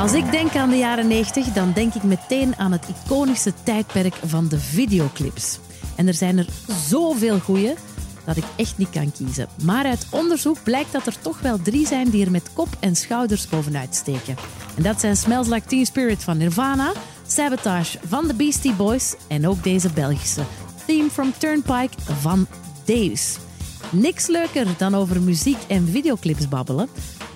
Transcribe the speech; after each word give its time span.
Als 0.00 0.12
ik 0.12 0.30
denk 0.30 0.56
aan 0.56 0.70
de 0.70 0.76
jaren 0.76 1.08
90, 1.08 1.46
dan 1.46 1.72
denk 1.72 1.94
ik 1.94 2.02
meteen 2.02 2.56
aan 2.56 2.72
het 2.72 2.86
iconische 2.88 3.52
tijdperk 3.62 4.14
van 4.14 4.48
de 4.48 4.58
videoclips. 4.58 5.58
En 5.96 6.06
er 6.06 6.14
zijn 6.14 6.38
er 6.38 6.46
zoveel 6.88 7.38
goeie 7.38 7.74
dat 8.24 8.36
ik 8.36 8.44
echt 8.56 8.78
niet 8.78 8.90
kan 8.90 9.12
kiezen. 9.12 9.48
Maar 9.62 9.84
uit 9.84 10.06
onderzoek 10.10 10.62
blijkt 10.62 10.92
dat 10.92 11.06
er 11.06 11.20
toch 11.20 11.40
wel 11.40 11.62
drie 11.62 11.86
zijn 11.86 12.10
die 12.10 12.24
er 12.24 12.30
met 12.30 12.52
kop 12.52 12.68
en 12.78 12.96
schouders 12.96 13.48
bovenuit 13.48 13.94
steken. 13.94 14.36
En 14.76 14.82
dat 14.82 15.00
zijn 15.00 15.16
Smells 15.16 15.48
Like 15.48 15.66
Teen 15.66 15.86
Spirit 15.86 16.24
van 16.24 16.36
Nirvana, 16.36 16.92
Sabotage 17.26 17.98
van 18.06 18.26
de 18.26 18.34
Beastie 18.34 18.74
Boys 18.74 19.14
en 19.28 19.48
ook 19.48 19.62
deze 19.62 19.92
Belgische 19.92 20.42
Theme 20.86 21.10
from 21.10 21.32
Turnpike 21.38 21.96
van 22.20 22.46
Daves. 22.84 23.36
Niks 23.90 24.26
leuker 24.26 24.66
dan 24.76 24.94
over 24.94 25.20
muziek 25.20 25.58
en 25.68 25.88
videoclips 25.88 26.48
babbelen. 26.48 26.88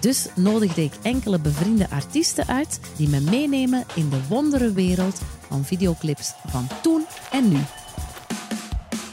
Dus 0.04 0.28
nodigde 0.36 0.82
ik 0.82 0.94
enkele 1.02 1.40
bevriende 1.40 1.90
artiesten 1.90 2.46
uit 2.46 2.80
die 2.96 3.08
me 3.08 3.20
meenemen 3.20 3.84
in 3.94 4.10
de 4.10 4.27
wondere 4.28 4.72
wereld 4.72 5.18
van 5.48 5.64
videoclips 5.64 6.32
van 6.46 6.66
toen 6.82 7.04
en 7.30 7.48
nu. 7.48 7.58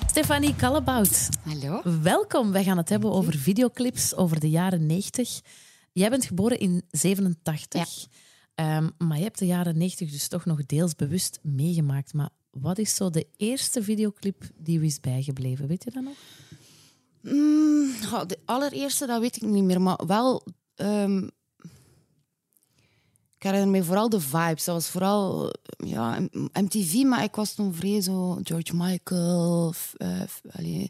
Stefanie 0.08 0.56
Kallebout. 0.56 1.30
Hallo. 1.44 1.82
Welkom. 2.02 2.52
Wij 2.52 2.64
gaan 2.64 2.78
het 2.78 2.90
hebben 2.90 3.12
over 3.12 3.34
videoclips 3.34 4.16
over 4.16 4.40
de 4.40 4.50
jaren 4.50 4.86
90. 4.86 5.42
Jij 5.92 6.10
bent 6.10 6.26
geboren 6.26 6.60
in 6.60 6.84
87. 6.90 8.08
Ehm, 8.56 8.90
maar 8.98 9.18
je 9.18 9.24
hebt 9.24 9.40
de 9.40 9.46
jaren 9.46 9.78
90 9.78 10.12
dus 10.12 10.28
toch 10.28 10.46
nog 10.46 10.66
deels 10.66 10.96
bewust 10.96 11.40
meegemaakt. 11.42 12.14
Maar 12.14 12.30
wat 12.52 12.78
is 12.78 12.96
zo 12.96 13.10
de 13.10 13.28
eerste 13.38 13.84
videoclip 13.84 14.44
die 14.58 14.80
u 14.80 14.86
is 14.86 15.00
bijgebleven? 15.00 15.68
Weet 15.68 15.84
je 15.84 15.92
dat 15.92 16.04
nog? 16.04 16.16
Mm, 17.22 17.92
de 18.28 18.38
allereerste, 18.46 19.06
dat 19.06 19.22
weet 19.22 19.36
ik 19.36 19.42
niet 19.42 19.64
meer. 19.64 19.82
Maar 19.82 20.00
wel... 20.08 20.44
ehm, 20.82 21.24
ik 23.36 23.48
herinner 23.48 23.70
me 23.70 23.84
vooral 23.84 24.10
de 24.10 24.20
vibes. 24.20 24.64
Dat 24.64 24.76
was 24.76 24.88
vooral 24.88 25.54
ja, 25.78 26.20
MTV, 26.54 26.94
maar 27.04 27.24
ik 27.24 27.36
was 27.36 27.54
toen 27.54 27.74
vrij 27.74 28.02
zo 28.02 28.40
George 28.44 28.76
Michael, 28.76 29.72
f- 29.72 29.94
eh, 29.98 30.22
allee, 30.52 30.90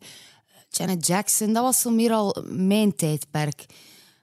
Janet 0.70 1.08
Jackson. 1.08 1.54
Dat 1.54 1.64
was 1.64 1.82
zo 1.82 1.90
meer 1.90 2.12
al 2.12 2.44
mijn 2.48 2.96
tijdperk. 2.96 3.66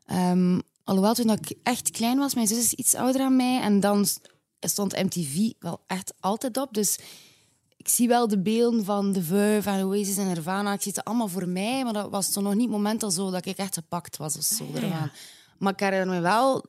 Ehm, 0.06 0.58
alhoewel, 0.84 1.14
toen 1.14 1.30
ik 1.30 1.52
echt 1.62 1.91
klein 1.91 2.19
was, 2.19 2.34
mijn 2.34 2.47
zus 2.47 2.58
is 2.58 2.72
iets 2.72 2.94
ouder 2.94 3.20
dan 3.20 3.36
mij. 3.36 3.60
En 3.60 3.80
dan 3.80 4.06
stond 4.60 5.03
MTV 5.03 5.53
wel 5.58 5.80
echt 5.86 6.12
altijd 6.20 6.56
op. 6.56 6.75
Dus 6.75 6.98
ik 7.77 7.88
zie 7.88 8.08
wel 8.08 8.28
de 8.28 8.38
beelden 8.42 8.84
van 8.84 9.12
The 9.12 9.22
Verve 9.22 9.70
en 9.70 9.84
Oasis 9.84 10.16
en 10.16 10.27
Nirvana. 10.27 10.72
Ik 10.72 10.82
zie 10.82 10.92
het 10.94 11.05
allemaal 11.05 11.28
voor 11.28 11.48
mij, 11.48 11.84
maar 11.84 11.92
dat 11.92 12.10
was 12.10 12.30
toen 12.30 12.42
nog 12.42 12.53
niet 12.55 12.62
het 12.62 12.70
moment 12.70 13.03
al 13.03 13.10
zo 13.10 13.30
dat 13.30 13.47
ik 13.47 13.58
echt 13.58 13.75
gepakt 13.75 14.16
was 14.16 14.36
of 14.36 14.42
zo. 14.44 14.64
ja. 14.88 15.10
Maar 15.58 15.72
ik 15.72 15.80
herinner 15.80 16.14
me 16.14 16.20
wel 16.20 16.64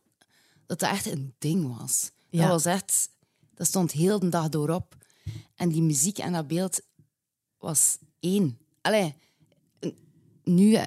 dat 0.65 0.79
dat 0.79 0.89
echt 0.89 1.05
een 1.05 1.33
ding 1.37 1.77
was. 1.77 2.11
Ja. 2.29 2.41
Dat 2.41 2.49
was 2.49 2.65
echt... 2.65 3.09
Dat 3.53 3.67
stond 3.67 3.91
heel 3.91 4.19
de 4.19 4.29
dag 4.29 4.49
door 4.49 4.69
op. 4.69 4.97
En 5.55 5.69
die 5.69 5.81
muziek 5.81 6.17
en 6.17 6.33
dat 6.33 6.47
beeld 6.47 6.81
was 7.57 7.97
één. 8.19 8.57
Allee, 8.81 9.15
nu, 10.43 10.73
eh, 10.73 10.83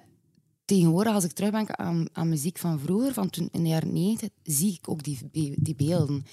tegenwoordig, 0.64 1.14
als 1.14 1.24
ik 1.24 1.32
terugdenk 1.32 1.70
aan, 1.70 2.06
aan 2.12 2.28
muziek 2.28 2.58
van 2.58 2.80
vroeger, 2.80 3.12
van 3.12 3.30
toen 3.30 3.48
in 3.52 3.62
de 3.62 3.68
jaren 3.68 3.92
90, 3.92 4.28
zie 4.42 4.72
ik 4.72 4.88
ook 4.88 5.02
die, 5.02 5.18
die 5.56 5.74
beelden. 5.74 6.24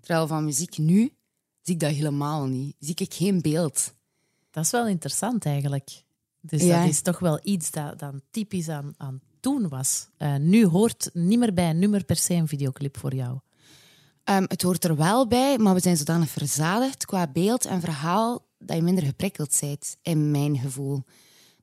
Terwijl 0.00 0.26
van 0.26 0.44
muziek 0.44 0.78
nu, 0.78 1.12
zie 1.62 1.74
ik 1.74 1.80
dat 1.80 1.90
helemaal 1.92 2.46
niet. 2.46 2.76
Zie 2.78 2.94
ik 2.94 3.14
geen 3.14 3.40
beeld. 3.42 3.94
Dat 4.50 4.64
is 4.64 4.70
wel 4.70 4.86
interessant 4.86 5.44
eigenlijk. 5.44 6.02
Dus 6.40 6.62
Ja. 6.62 6.80
dat 6.80 6.90
is 6.90 7.00
toch 7.02 7.18
wel 7.18 7.40
iets 7.42 7.70
dat 7.70 7.98
dan 7.98 8.22
typisch 8.30 8.68
aan, 8.68 8.94
aan 8.96 9.20
toen 9.40 9.68
was. 9.68 10.08
Eh, 10.16 10.36
nu 10.36 10.66
hoort 10.66 11.10
niet 11.12 11.38
meer 11.38 11.54
bij 11.54 11.70
een 11.70 11.78
nummer 11.78 12.04
per 12.04 12.16
se 12.16 12.34
een 12.34 12.48
videoclip 12.48 12.96
voor 12.96 13.14
jou. 13.14 13.38
Ehm, 14.24 14.44
het 14.48 14.62
hoort 14.62 14.84
er 14.84 14.96
wel 14.96 15.26
bij, 15.26 15.58
maar 15.58 15.74
we 15.74 15.80
zijn 15.80 15.96
zodanig 15.96 16.28
verzadigd 16.28 17.04
qua 17.04 17.26
beeld 17.26 17.64
en 17.64 17.80
verhaal 17.80 18.46
dat 18.58 18.76
je 18.76 18.82
minder 18.82 19.04
geprikkeld 19.04 19.56
bent, 19.60 19.96
in 20.02 20.30
mijn 20.30 20.58
gevoel. 20.58 21.04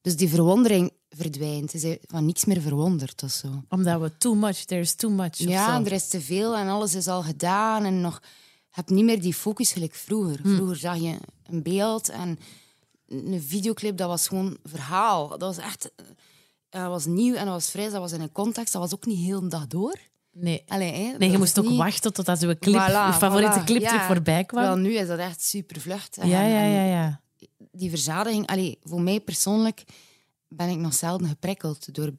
Dus 0.01 0.16
die 0.16 0.29
verwondering 0.29 0.91
verdwijnt. 1.09 1.72
Je 1.72 1.79
bent 1.79 1.99
van 2.07 2.25
niks 2.25 2.45
meer 2.45 2.61
verwonderd 2.61 3.23
of 3.23 3.31
zo. 3.31 3.63
Omdat 3.69 4.01
we 4.01 4.17
too 4.17 4.33
much, 4.33 4.57
there's 4.57 4.95
too 4.95 5.11
much. 5.11 5.38
Ja, 5.38 5.81
er 5.85 5.91
is 5.91 6.07
te 6.07 6.22
veel 6.22 6.55
en 6.55 6.67
alles 6.67 6.95
is 6.95 7.07
al 7.07 7.23
gedaan. 7.23 7.83
En 7.83 8.01
nog, 8.01 8.19
je 8.22 8.28
hebt 8.69 8.89
niet 8.89 9.05
meer 9.05 9.22
die 9.22 9.33
focus 9.33 9.72
gelijk 9.72 9.94
vroeger. 9.94 10.39
Vroeger 10.44 10.75
zag 10.75 10.97
je 10.97 11.17
een 11.44 11.63
beeld 11.63 12.09
en 12.09 12.39
een 13.07 13.41
videoclip, 13.41 13.97
dat 13.97 14.07
was 14.07 14.28
gewoon 14.28 14.57
verhaal. 14.63 15.28
Dat 15.28 15.39
was 15.39 15.57
echt... 15.57 15.91
eh, 16.75 16.81
Dat 16.81 16.89
was 16.91 17.05
nieuw 17.05 17.33
en 17.35 17.45
dat 17.45 17.53
was 17.53 17.69
fris, 17.69 17.91
dat 17.91 18.01
was 18.01 18.11
in 18.11 18.21
een 18.21 18.31
context. 18.31 18.73
Dat 18.73 18.81
was 18.81 18.93
ook 18.93 19.05
niet 19.05 19.25
heel 19.25 19.39
de 19.41 19.47
dag 19.47 19.67
door. 19.67 19.95
Nee. 20.31 20.63
Allee, 20.67 20.91
hè, 20.93 21.17
nee, 21.17 21.31
je 21.31 21.37
moest 21.37 21.59
ook 21.59 21.67
niet- 21.69 21.77
wachten 21.77 22.13
totdat 22.13 22.41
uw 22.41 22.53
clip, 22.59 22.81
Voilà, 22.81 23.05
je 23.07 23.13
favoriete 23.13 23.59
voilà. 23.59 23.63
clip 23.63 23.81
Ja. 23.81 23.87
terug 23.89 24.05
voorbij 24.05 24.43
kwam. 24.43 24.63
Wel, 24.63 24.75
nu 24.75 24.93
is 24.93 25.07
dat 25.07 25.19
echt 25.19 25.41
super 25.43 25.81
vlucht. 25.81 26.17
ja, 26.21 26.41
ja, 26.41 26.63
ja, 26.65 26.83
ja. 26.85 27.21
Die 27.71 27.89
verzadiging, 27.89 28.47
allee, 28.47 28.79
voor 28.83 29.01
mij 29.01 29.19
persoonlijk 29.19 29.83
ben 30.47 30.69
ik 30.69 30.77
nog 30.77 30.93
zelden 30.93 31.27
geprikkeld 31.27 31.93
door 31.95 32.11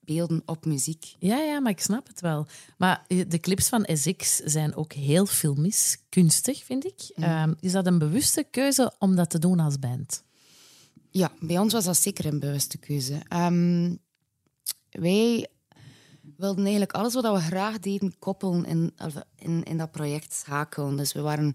beelden 0.00 0.42
op 0.46 0.64
muziek. 0.64 1.14
Ja, 1.18 1.36
ja, 1.36 1.60
maar 1.60 1.72
ik 1.72 1.80
snap 1.80 2.06
het 2.06 2.20
wel. 2.20 2.46
Maar 2.76 3.04
eh, 3.06 3.24
de 3.28 3.38
clips 3.38 3.68
van 3.68 3.88
SX 3.92 4.36
zijn 4.36 4.76
ook 4.76 4.92
heel 4.92 5.26
filmisch, 5.26 5.98
kunstig, 6.08 6.64
vind 6.64 6.84
ik. 6.84 7.00
Ehm, 7.14 7.54
is 7.60 7.72
dat 7.72 7.86
een 7.86 7.98
bewuste 7.98 8.44
keuze 8.50 8.92
om 8.98 9.16
dat 9.16 9.30
te 9.30 9.38
doen 9.38 9.60
als 9.60 9.78
band? 9.78 10.22
Ja, 11.10 11.32
bij 11.40 11.58
ons 11.58 11.72
was 11.72 11.84
dat 11.84 11.96
zeker 11.96 12.26
een 12.26 12.38
bewuste 12.38 12.78
keuze. 12.78 13.20
Ehm, 13.28 13.94
wij 14.90 15.48
wilden 16.36 16.62
eigenlijk 16.62 16.92
alles 16.92 17.14
wat 17.14 17.24
we 17.24 17.40
graag 17.40 17.78
deden 17.78 18.18
koppelen 18.18 18.64
in, 18.64 18.94
in, 19.36 19.62
in 19.62 19.78
dat 19.78 19.90
project 19.90 20.32
schakelen. 20.32 20.96
Dus 20.96 21.12
we 21.12 21.20
waren, 21.20 21.54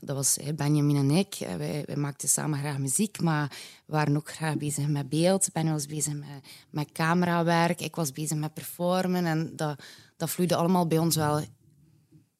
dat 0.00 0.16
was 0.16 0.38
Benjamin 0.54 0.96
en 0.96 1.10
ik, 1.10 1.36
wij, 1.38 1.82
wij 1.86 1.96
maakten 1.96 2.28
samen 2.28 2.58
graag 2.58 2.78
muziek, 2.78 3.20
maar 3.20 3.48
we 3.86 3.92
waren 3.92 4.16
ook 4.16 4.30
graag 4.30 4.56
bezig 4.56 4.88
met 4.88 5.08
beeld. 5.08 5.52
Ben 5.52 5.72
was 5.72 5.86
bezig 5.86 6.14
met, 6.14 6.28
met 6.70 6.92
camerawerk, 6.92 7.80
ik 7.80 7.96
was 7.96 8.12
bezig 8.12 8.36
met 8.36 8.54
performen 8.54 9.26
en 9.26 9.52
dat, 9.56 9.82
dat 10.16 10.30
vloeide 10.30 10.56
allemaal 10.56 10.86
bij 10.86 10.98
ons 10.98 11.16
wel. 11.16 11.44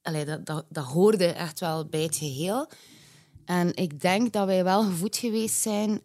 Allee, 0.03 0.25
dat, 0.25 0.47
dat, 0.47 0.67
dat 0.69 0.85
hoorde 0.85 1.27
echt 1.27 1.61
wel 1.61 1.87
bij 1.87 2.03
het 2.03 2.17
geheel. 2.17 2.69
En 3.49 3.75
ik 3.75 4.01
denk 4.01 4.33
dat 4.33 4.47
wij 4.47 4.65
wel 4.65 4.83
gevoed 4.83 5.17
geweest 5.17 5.55
zijn. 5.55 5.91
Ik 5.95 6.01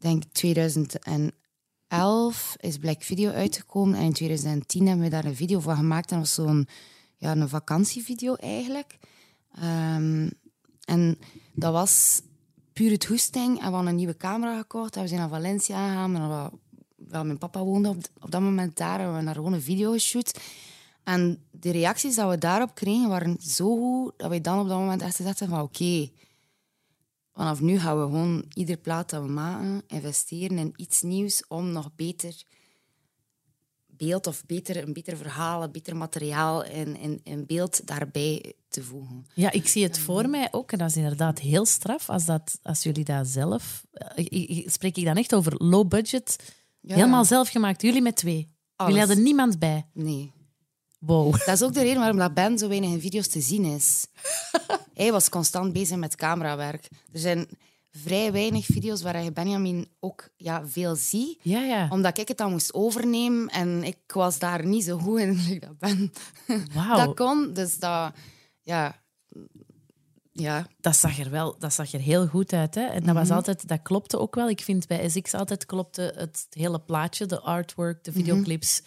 denk 0.00 0.22
2011 0.32 2.56
is 2.60 2.78
Black 2.78 3.02
Video 3.02 3.30
uitgekomen. 3.30 3.98
En 3.98 4.04
in 4.04 4.12
2010 4.12 4.86
hebben 4.86 5.04
we 5.04 5.10
daar 5.10 5.24
een 5.24 5.36
video 5.36 5.60
van 5.60 5.76
gemaakt. 5.76 6.10
En 6.10 6.18
dat 6.18 6.26
was 6.26 6.34
zo'n 6.46 6.68
ja, 7.16 7.36
een 7.36 7.48
vakantievideo 7.48 8.34
eigenlijk. 8.34 8.98
Ehm, 9.54 10.30
en 10.84 11.18
dat 11.54 11.72
was 11.72 12.20
puur 12.72 12.90
het 12.90 13.04
hoesting. 13.04 13.58
En 13.60 13.66
we 13.66 13.72
hadden 13.72 13.86
een 13.86 13.94
nieuwe 13.96 14.16
camera 14.16 14.56
gekocht. 14.58 14.94
We 14.94 15.08
zijn 15.08 15.20
naar 15.20 15.28
Valencia 15.28 15.88
gegaan. 15.88 16.16
En 16.16 16.28
we- 16.28 16.50
wel, 16.96 17.24
mijn 17.24 17.38
papa 17.38 17.64
woonde 17.64 17.88
op, 17.88 17.96
op 18.20 18.30
dat 18.30 18.40
moment 18.40 18.76
daar. 18.76 18.92
En 18.92 18.98
we 18.98 19.02
hebben 19.04 19.24
daar 19.24 19.34
gewoon 19.34 19.52
een 19.52 19.62
video 19.62 19.92
geshoot. 19.92 20.38
En 21.04 21.44
de 21.50 21.70
reacties 21.70 22.14
die 22.14 22.24
we 22.24 22.38
daarop 22.38 22.74
kregen 22.74 23.08
waren 23.08 23.36
zo 23.40 23.76
goed 23.76 24.12
dat 24.16 24.30
we 24.30 24.40
dan 24.40 24.60
op 24.60 24.68
dat 24.68 24.78
moment 24.78 25.02
echt 25.02 25.18
hebben 25.18 25.48
van 25.48 25.60
oké, 25.60 26.08
vanaf 27.32 27.60
nu 27.60 27.78
gaan 27.78 27.98
we 27.98 28.04
gewoon 28.04 28.44
ieder 28.54 28.76
plaat 28.76 29.10
dat 29.10 29.22
we 29.22 29.28
maken 29.28 29.82
investeren 29.86 30.58
in 30.58 30.72
iets 30.76 31.02
nieuws 31.02 31.42
om 31.48 31.72
nog 31.72 31.94
beter 31.96 32.42
beeld 33.86 34.26
of 34.26 34.46
beter, 34.46 34.82
een 34.86 34.92
beter 34.92 35.16
verhaal, 35.16 35.62
een 35.62 35.72
beter 35.72 35.96
materiaal 35.96 36.64
in, 36.64 37.20
in 37.24 37.46
beeld 37.46 37.86
daarbij 37.86 38.52
te 38.68 38.82
voegen. 38.82 39.26
Ja, 39.34 39.50
ik 39.50 39.68
zie 39.68 39.82
het 39.82 39.98
voor 39.98 40.28
mij 40.28 40.48
ook. 40.50 40.72
En 40.72 40.78
dat 40.78 40.88
is 40.88 40.96
inderdaad 40.96 41.38
heel 41.38 41.64
straf 41.66 42.10
als, 42.10 42.24
dat, 42.24 42.58
als 42.62 42.82
jullie 42.82 43.04
dat 43.04 43.26
zelf... 43.26 43.84
eh, 43.92 44.68
Spreek 44.68 44.96
ik 44.96 45.04
dan 45.04 45.16
echt 45.16 45.34
over 45.34 45.54
low 45.56 45.88
budget? 45.88 46.54
Ja. 46.80 46.94
Helemaal 46.94 47.24
zelf 47.24 47.48
gemaakt. 47.48 47.82
Jullie 47.82 48.02
met 48.02 48.16
twee. 48.16 48.52
Alles. 48.76 48.92
Jullie 48.92 49.06
hadden 49.06 49.24
niemand 49.24 49.58
bij. 49.58 49.86
Nee. 49.92 50.32
Wow. 51.06 51.32
Dat 51.32 51.48
is 51.48 51.62
ook 51.62 51.74
de 51.74 51.82
reden 51.82 51.98
waarom 51.98 52.18
dat 52.18 52.34
Ben 52.34 52.58
zo 52.58 52.68
weinig 52.68 52.90
in 52.90 53.00
video's 53.00 53.28
te 53.28 53.40
zien 53.40 53.64
is. 53.64 54.06
Hij 54.94 55.12
was 55.12 55.28
constant 55.28 55.72
bezig 55.72 55.96
met 55.96 56.16
camerawerk. 56.16 56.88
Er 57.12 57.18
zijn 57.20 57.48
vrij 57.90 58.32
weinig 58.32 58.66
video's 58.66 59.02
waar 59.02 59.22
je 59.22 59.32
Benjamin 59.32 59.88
ook 60.00 60.28
ja, 60.36 60.66
veel 60.66 60.96
ziet. 60.96 61.38
Ja, 61.42 61.60
ja. 61.60 61.86
Omdat 61.90 62.18
ik 62.18 62.28
het 62.28 62.38
dan 62.38 62.50
moest 62.50 62.74
overnemen 62.74 63.48
en 63.48 63.84
ik 63.84 63.98
was 64.06 64.38
daar 64.38 64.66
niet 64.66 64.84
zo 64.84 64.98
goed 64.98 65.18
in 65.20 65.38
ik 65.50 65.60
dat 65.60 65.78
ben. 65.78 66.12
Dat 66.96 67.14
kon, 67.14 67.52
dus 67.52 67.78
dat... 67.78 68.12
Ja... 68.62 69.02
Ja, 70.36 70.66
Dat 70.80 70.96
zag 70.96 71.18
er 71.18 71.30
wel 71.30 71.56
dat 71.58 71.72
zag 71.72 71.92
er 71.92 72.00
heel 72.00 72.26
goed 72.26 72.52
uit. 72.52 72.74
Hè? 72.74 72.82
En 72.86 73.04
dat, 73.04 73.14
was 73.14 73.26
Mhm. 73.28 73.36
altijd, 73.36 73.68
dat 73.68 73.82
klopte 73.82 74.18
ook 74.18 74.34
wel. 74.34 74.48
Ik 74.48 74.60
vind 74.60 74.86
bij 74.86 75.08
SX 75.08 75.34
altijd 75.34 75.66
klopte 75.66 76.14
het 76.16 76.46
hele 76.50 76.80
plaatje, 76.80 77.26
de 77.26 77.40
artwork, 77.40 78.04
de 78.04 78.12
videoclips. 78.12 78.82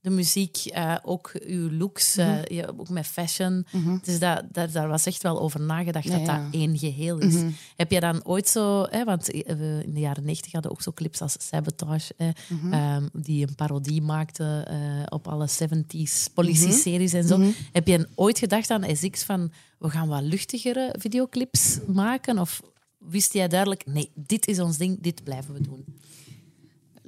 De 0.00 0.10
muziek, 0.10 0.56
eh, 0.56 0.96
ook 1.02 1.32
uw 1.46 1.70
looks, 1.70 2.16
eh, 2.16 2.44
je, 2.44 2.78
ook 2.78 2.88
met 2.88 3.06
fashion. 3.06 3.66
Dus 4.02 4.18
dat, 4.18 4.42
dat, 4.52 4.72
daar 4.72 4.88
was 4.88 5.06
echt 5.06 5.22
wel 5.22 5.40
over 5.40 5.60
nagedacht 5.60 6.10
dat 6.10 6.20
ja. 6.20 6.26
dat 6.26 6.54
één 6.54 6.78
geheel 6.78 7.18
is. 7.18 7.34
Heb 7.76 7.90
je 7.90 8.00
dan 8.00 8.24
ooit 8.24 8.48
zo, 8.48 8.86
hè, 8.90 9.04
want 9.04 9.26
we 9.26 9.82
in 9.84 9.94
de 9.94 10.00
jaren 10.00 10.24
negentig 10.24 10.52
hadden 10.52 10.70
ook 10.70 10.82
zo 10.82 10.92
clips 10.92 11.20
als 11.20 11.36
Sabotage, 11.38 12.12
hè, 12.16 12.30
ehm, 12.70 13.06
die 13.12 13.46
een 13.46 13.54
parodie 13.54 14.02
maakte 14.02 14.64
eh, 14.68 14.76
op 15.08 15.28
alle 15.28 15.48
70s 15.48 16.28
politie-series 16.34 17.12
en 17.12 17.26
zo. 17.26 17.40
Heb 17.72 17.86
je 17.86 18.08
ooit 18.14 18.38
gedacht 18.38 18.70
aan 18.70 18.96
SX 18.96 19.22
van 19.22 19.52
we 19.78 19.90
gaan 19.90 20.08
wat 20.08 20.22
luchtigere 20.22 20.94
videoclips 20.98 21.78
maken? 21.86 22.38
Of 22.38 22.62
wist 22.98 23.32
jij 23.32 23.48
duidelijk, 23.48 23.86
nee, 23.86 24.10
dit 24.14 24.46
is 24.46 24.60
ons 24.60 24.76
ding, 24.76 25.00
dit 25.00 25.24
blijven 25.24 25.54
we 25.54 25.60
doen? 25.60 25.84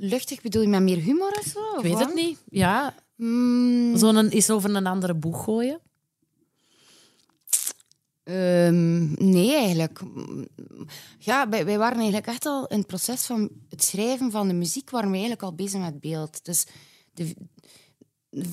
Luchtig 0.04 0.40
bedoel 0.40 0.62
je 0.62 0.68
met 0.68 0.82
meer 0.82 0.98
humor 0.98 1.30
of 1.38 1.44
zo? 1.44 1.76
Ik 1.76 1.82
weet 1.82 1.98
het 1.98 2.14
niet. 2.14 2.38
Ja, 2.48 2.94
Mm, 3.22 3.96
zo'n 3.96 4.30
is 4.30 4.50
over 4.50 4.74
een 4.74 4.86
andere 4.86 5.14
boeg 5.14 5.44
gooien. 5.44 5.80
Ehm, 8.22 9.28
nee, 9.30 9.54
eigenlijk. 9.54 10.00
Ja, 11.18 11.48
wij, 11.48 11.64
wij 11.64 11.78
waren 11.78 11.96
eigenlijk 11.96 12.26
echt 12.26 12.46
al 12.46 12.66
in 12.66 12.78
het 12.78 12.86
proces 12.86 13.26
van 13.26 13.50
het 13.68 13.82
schrijven 13.82 14.30
van 14.30 14.48
de 14.48 14.54
muziek, 14.54 14.90
waren 14.90 15.08
we 15.08 15.12
eigenlijk 15.12 15.42
al 15.42 15.54
bezig 15.54 15.80
met 15.80 16.00
beeld. 16.00 16.44
Dus 16.44 16.66
de, 17.14 17.34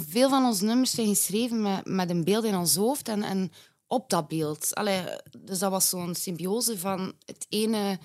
veel 0.09 0.29
van 0.29 0.45
onze 0.45 0.65
nummers 0.65 0.91
zijn 0.91 1.07
geschreven 1.07 1.61
met, 1.61 1.85
met 1.85 2.09
een 2.09 2.23
beeld 2.23 2.43
in 2.43 2.55
ons 2.55 2.75
hoofd 2.75 3.07
en, 3.07 3.23
en 3.23 3.51
op 3.87 4.09
dat 4.09 4.27
beeld. 4.27 4.75
Allee, 4.75 5.03
dus 5.39 5.59
dat 5.59 5.71
was 5.71 5.89
zo'n 5.89 6.15
symbiose 6.15 6.77
van 6.77 7.13
het 7.25 7.45
ene 7.49 7.99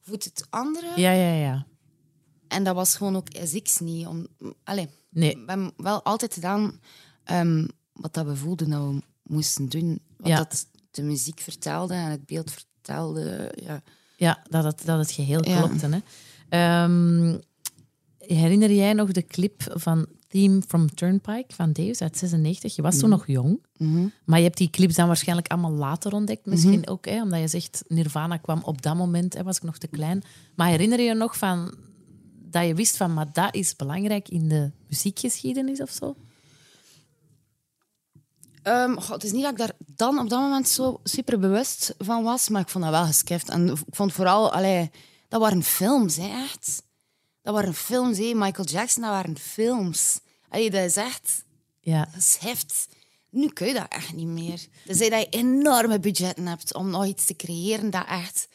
voedt 0.00 0.24
het 0.24 0.46
andere. 0.50 0.92
Ja, 0.96 1.12
ja, 1.12 1.34
ja. 1.34 1.66
En 2.54 2.64
dat 2.64 2.74
was 2.74 2.96
gewoon 2.96 3.16
ook 3.16 3.28
SX 3.44 3.78
niet. 3.80 4.06
Om, 4.06 4.26
allee, 4.64 4.88
Nee. 5.10 5.34
we 5.36 5.42
hebben 5.46 5.72
wel 5.76 6.02
altijd 6.02 6.34
gedaan 6.34 6.80
ehm, 7.24 7.66
wat 7.92 8.14
dat 8.14 8.26
we 8.26 8.36
voelden 8.36 8.70
dat 8.70 8.80
we 8.88 9.00
moesten 9.22 9.68
doen. 9.68 10.00
Wat 10.16 10.28
Ja. 10.28 10.36
dat 10.36 10.66
de 10.90 11.02
muziek 11.02 11.40
vertelde 11.40 11.94
en 11.94 12.10
het 12.10 12.26
beeld 12.26 12.50
vertelde. 12.52 13.52
Ja. 13.62 13.82
Ja, 14.16 14.44
dat 14.48 14.64
het, 14.64 14.82
dat 14.84 14.98
het 14.98 15.10
geheel 15.10 15.44
Ja. 15.48 15.58
klopte. 15.60 15.86
Hè. 15.88 15.98
Ehm, 16.48 17.38
herinner 18.18 18.72
jij 18.72 18.92
nog 18.92 19.10
de 19.12 19.26
clip 19.26 19.62
van 19.68 20.06
Theme 20.28 20.62
from 20.68 20.94
Turnpike 20.94 21.54
van 21.54 21.72
Daves 21.72 22.00
uit 22.00 22.16
96? 22.18 22.76
Je 22.76 22.82
was 22.82 22.98
toen 22.98 23.08
nog 23.08 23.26
jong, 23.26 23.66
Mhm. 23.76 24.06
maar 24.24 24.38
je 24.38 24.44
hebt 24.44 24.58
die 24.58 24.70
clips 24.70 24.94
dan 24.94 25.06
waarschijnlijk 25.06 25.48
allemaal 25.48 25.72
later 25.72 26.12
ontdekt. 26.12 26.46
Misschien 26.46 26.88
ook, 26.88 27.06
hè, 27.06 27.22
omdat 27.22 27.40
je 27.40 27.48
zegt 27.48 27.84
Nirvana 27.88 28.36
kwam 28.36 28.60
op 28.64 28.82
dat 28.82 28.94
moment, 28.96 29.34
hè, 29.34 29.42
was 29.42 29.56
ik 29.56 29.62
nog 29.62 29.78
te 29.78 29.86
klein. 29.86 30.22
Maar 30.54 30.68
herinner 30.68 30.98
je 30.98 31.04
je 31.04 31.14
nog 31.14 31.36
van 31.38 31.74
dat 32.54 32.66
je 32.66 32.74
wist 32.74 32.96
van, 32.96 33.14
maar 33.14 33.32
dat 33.32 33.54
is 33.54 33.76
belangrijk 33.76 34.28
in 34.28 34.48
de 34.48 34.70
muziekgeschiedenis 34.88 35.80
of 35.80 35.90
zo? 35.90 36.16
Ehm, 38.62 38.94
goh, 38.94 39.10
het 39.10 39.24
is 39.24 39.32
niet 39.32 39.42
dat 39.42 39.52
ik 39.52 39.58
daar 39.58 39.72
dan 39.86 40.18
op 40.18 40.28
dat 40.28 40.40
moment 40.40 40.68
zo 40.68 41.00
super 41.04 41.38
bewust 41.38 41.94
van 41.98 42.22
was, 42.22 42.48
maar 42.48 42.60
ik 42.60 42.68
vond 42.68 42.84
dat 42.84 42.92
wel 42.92 43.04
geskift. 43.04 43.48
En 43.48 43.68
ik 43.68 43.78
vond 43.90 44.12
vooral, 44.12 44.52
allee, 44.52 44.90
dat 45.28 45.40
waren 45.40 45.62
films, 45.62 46.16
hè, 46.16 46.42
echt. 46.44 46.82
Dat 47.42 47.54
waren 47.54 47.74
films, 47.74 48.18
hè. 48.18 48.34
Michael 48.34 48.68
Jackson, 48.68 49.02
dat 49.02 49.10
waren 49.10 49.38
films. 49.38 50.20
Allee, 50.48 50.70
dat 50.70 50.84
is 50.84 50.96
echt, 50.96 51.44
Ja, 51.80 52.04
dat 52.12 52.20
is 52.20 52.36
heft. 52.40 52.88
Nu 53.30 53.48
kun 53.48 53.66
je 53.66 53.74
dat 53.74 53.88
echt 53.88 54.12
niet 54.12 54.26
meer. 54.26 54.66
Tenzij 54.84 55.10
dat 55.10 55.20
je 55.20 55.28
enorme 55.28 55.98
budgetten 56.00 56.46
hebt 56.46 56.74
om 56.74 56.90
nog 56.90 57.06
iets 57.06 57.24
te 57.24 57.36
creëren 57.36 57.90
dat 57.90 58.06
echt 58.06 58.48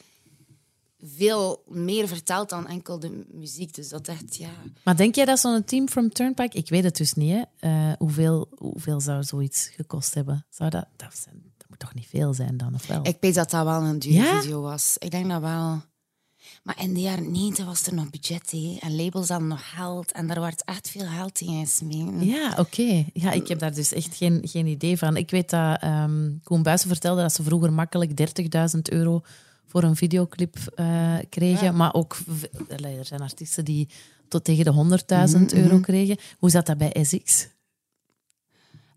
veel 1.03 1.63
meer 1.67 2.07
vertelt 2.07 2.49
dan 2.49 2.67
enkel 2.67 2.99
de 2.99 3.25
muziek. 3.31 3.73
Dus 3.73 3.89
dat 3.89 4.07
echt, 4.07 4.35
ja... 4.35 4.49
Maar 4.83 4.95
denk 4.95 5.15
jij 5.15 5.25
dat 5.25 5.39
zo'n 5.39 5.63
team 5.63 5.89
from 5.89 6.09
Turnpike, 6.09 6.57
ik 6.57 6.69
weet 6.69 6.83
het 6.83 6.97
dus 6.97 7.13
niet, 7.13 7.31
hè, 7.31 7.41
eh, 7.89 7.93
hoeveel, 7.97 8.47
hoeveel 8.57 8.99
zou 9.01 9.23
zoiets 9.23 9.67
gekost 9.75 10.13
hebben? 10.13 10.45
Zou 10.49 10.69
dat, 10.69 10.85
dat, 10.95 11.17
zijn- 11.23 11.43
dat 11.57 11.69
moet 11.69 11.79
toch 11.79 11.93
niet 11.93 12.07
veel 12.07 12.33
zijn 12.33 12.57
dan, 12.57 12.73
of 12.73 12.87
wel? 12.87 13.07
Ik 13.07 13.17
weet 13.19 13.35
dat 13.35 13.49
dat 13.49 13.63
wel 13.65 13.81
een 13.81 13.99
dure 13.99 14.15
Ja? 14.23 14.41
video 14.41 14.61
was. 14.61 14.95
Ik 14.99 15.11
denk 15.11 15.29
dat 15.29 15.41
wel. 15.41 15.81
Maar 16.63 16.81
in 16.81 16.93
de 16.93 17.01
jaren 17.01 17.31
90 17.31 17.65
was 17.65 17.85
er 17.87 17.93
nog 17.93 18.09
budget 18.09 18.51
hè. 18.51 18.77
en 18.79 18.95
labels 18.95 19.29
hadden 19.29 19.47
nog 19.47 19.69
geld. 19.75 20.11
En 20.11 20.27
daar 20.27 20.39
werd 20.41 20.63
echt 20.65 20.89
veel 20.89 21.05
geld 21.07 21.39
in 21.41 21.65
gesmeten. 21.65 22.25
Ja, 22.25 22.55
oké. 22.57 23.05
Ja, 23.13 23.31
ik 23.31 23.47
heb 23.47 23.59
daar 23.59 23.73
dus 23.73 23.93
echt 23.93 24.15
geen, 24.15 24.39
geen 24.43 24.65
idee 24.67 24.97
van. 24.97 25.17
Ik 25.17 25.29
weet 25.29 25.49
dat 25.49 25.81
ehm 25.81 26.29
Koen 26.43 26.63
Buijsen 26.63 26.87
vertelde 26.87 27.21
dat 27.21 27.33
ze 27.33 27.43
vroeger 27.43 27.73
makkelijk 27.73 28.11
30.000 28.75 28.81
euro 28.81 29.21
voor 29.69 29.83
een 29.83 29.95
videoclip 29.95 30.55
eh, 30.75 31.15
kregen. 31.29 31.65
Ja. 31.65 31.71
Maar 31.71 31.93
ook, 31.93 32.17
er 32.67 33.05
zijn 33.05 33.21
artiesten 33.21 33.65
die 33.65 33.89
tot 34.27 34.43
tegen 34.43 34.65
de 34.65 34.99
100.000 35.51 35.57
euro 35.57 35.79
kregen. 35.79 36.17
Hoe 36.37 36.49
zat 36.49 36.65
dat 36.65 36.77
bij 36.77 36.95
SX? 37.03 37.47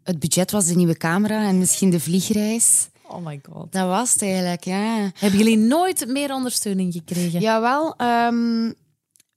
Het 0.03 0.19
budget 0.19 0.51
was 0.51 0.67
de 0.67 0.75
nieuwe 0.75 0.97
camera 0.97 1.49
en 1.49 1.59
misschien 1.59 1.91
de 1.91 2.01
vliegreis. 2.01 2.89
Oh 3.09 3.25
my 3.25 3.41
god. 3.51 3.73
Dat 3.73 3.87
was 3.87 4.13
het 4.13 4.23
eigenlijk, 4.23 4.65
ja. 4.65 5.11
Hebben 5.15 5.39
jullie 5.39 5.59
nooit 5.59 6.07
meer 6.09 6.33
ondersteuning 6.33 6.93
gekregen? 6.93 7.41
Jawel, 7.41 7.97
ehm 7.97 8.71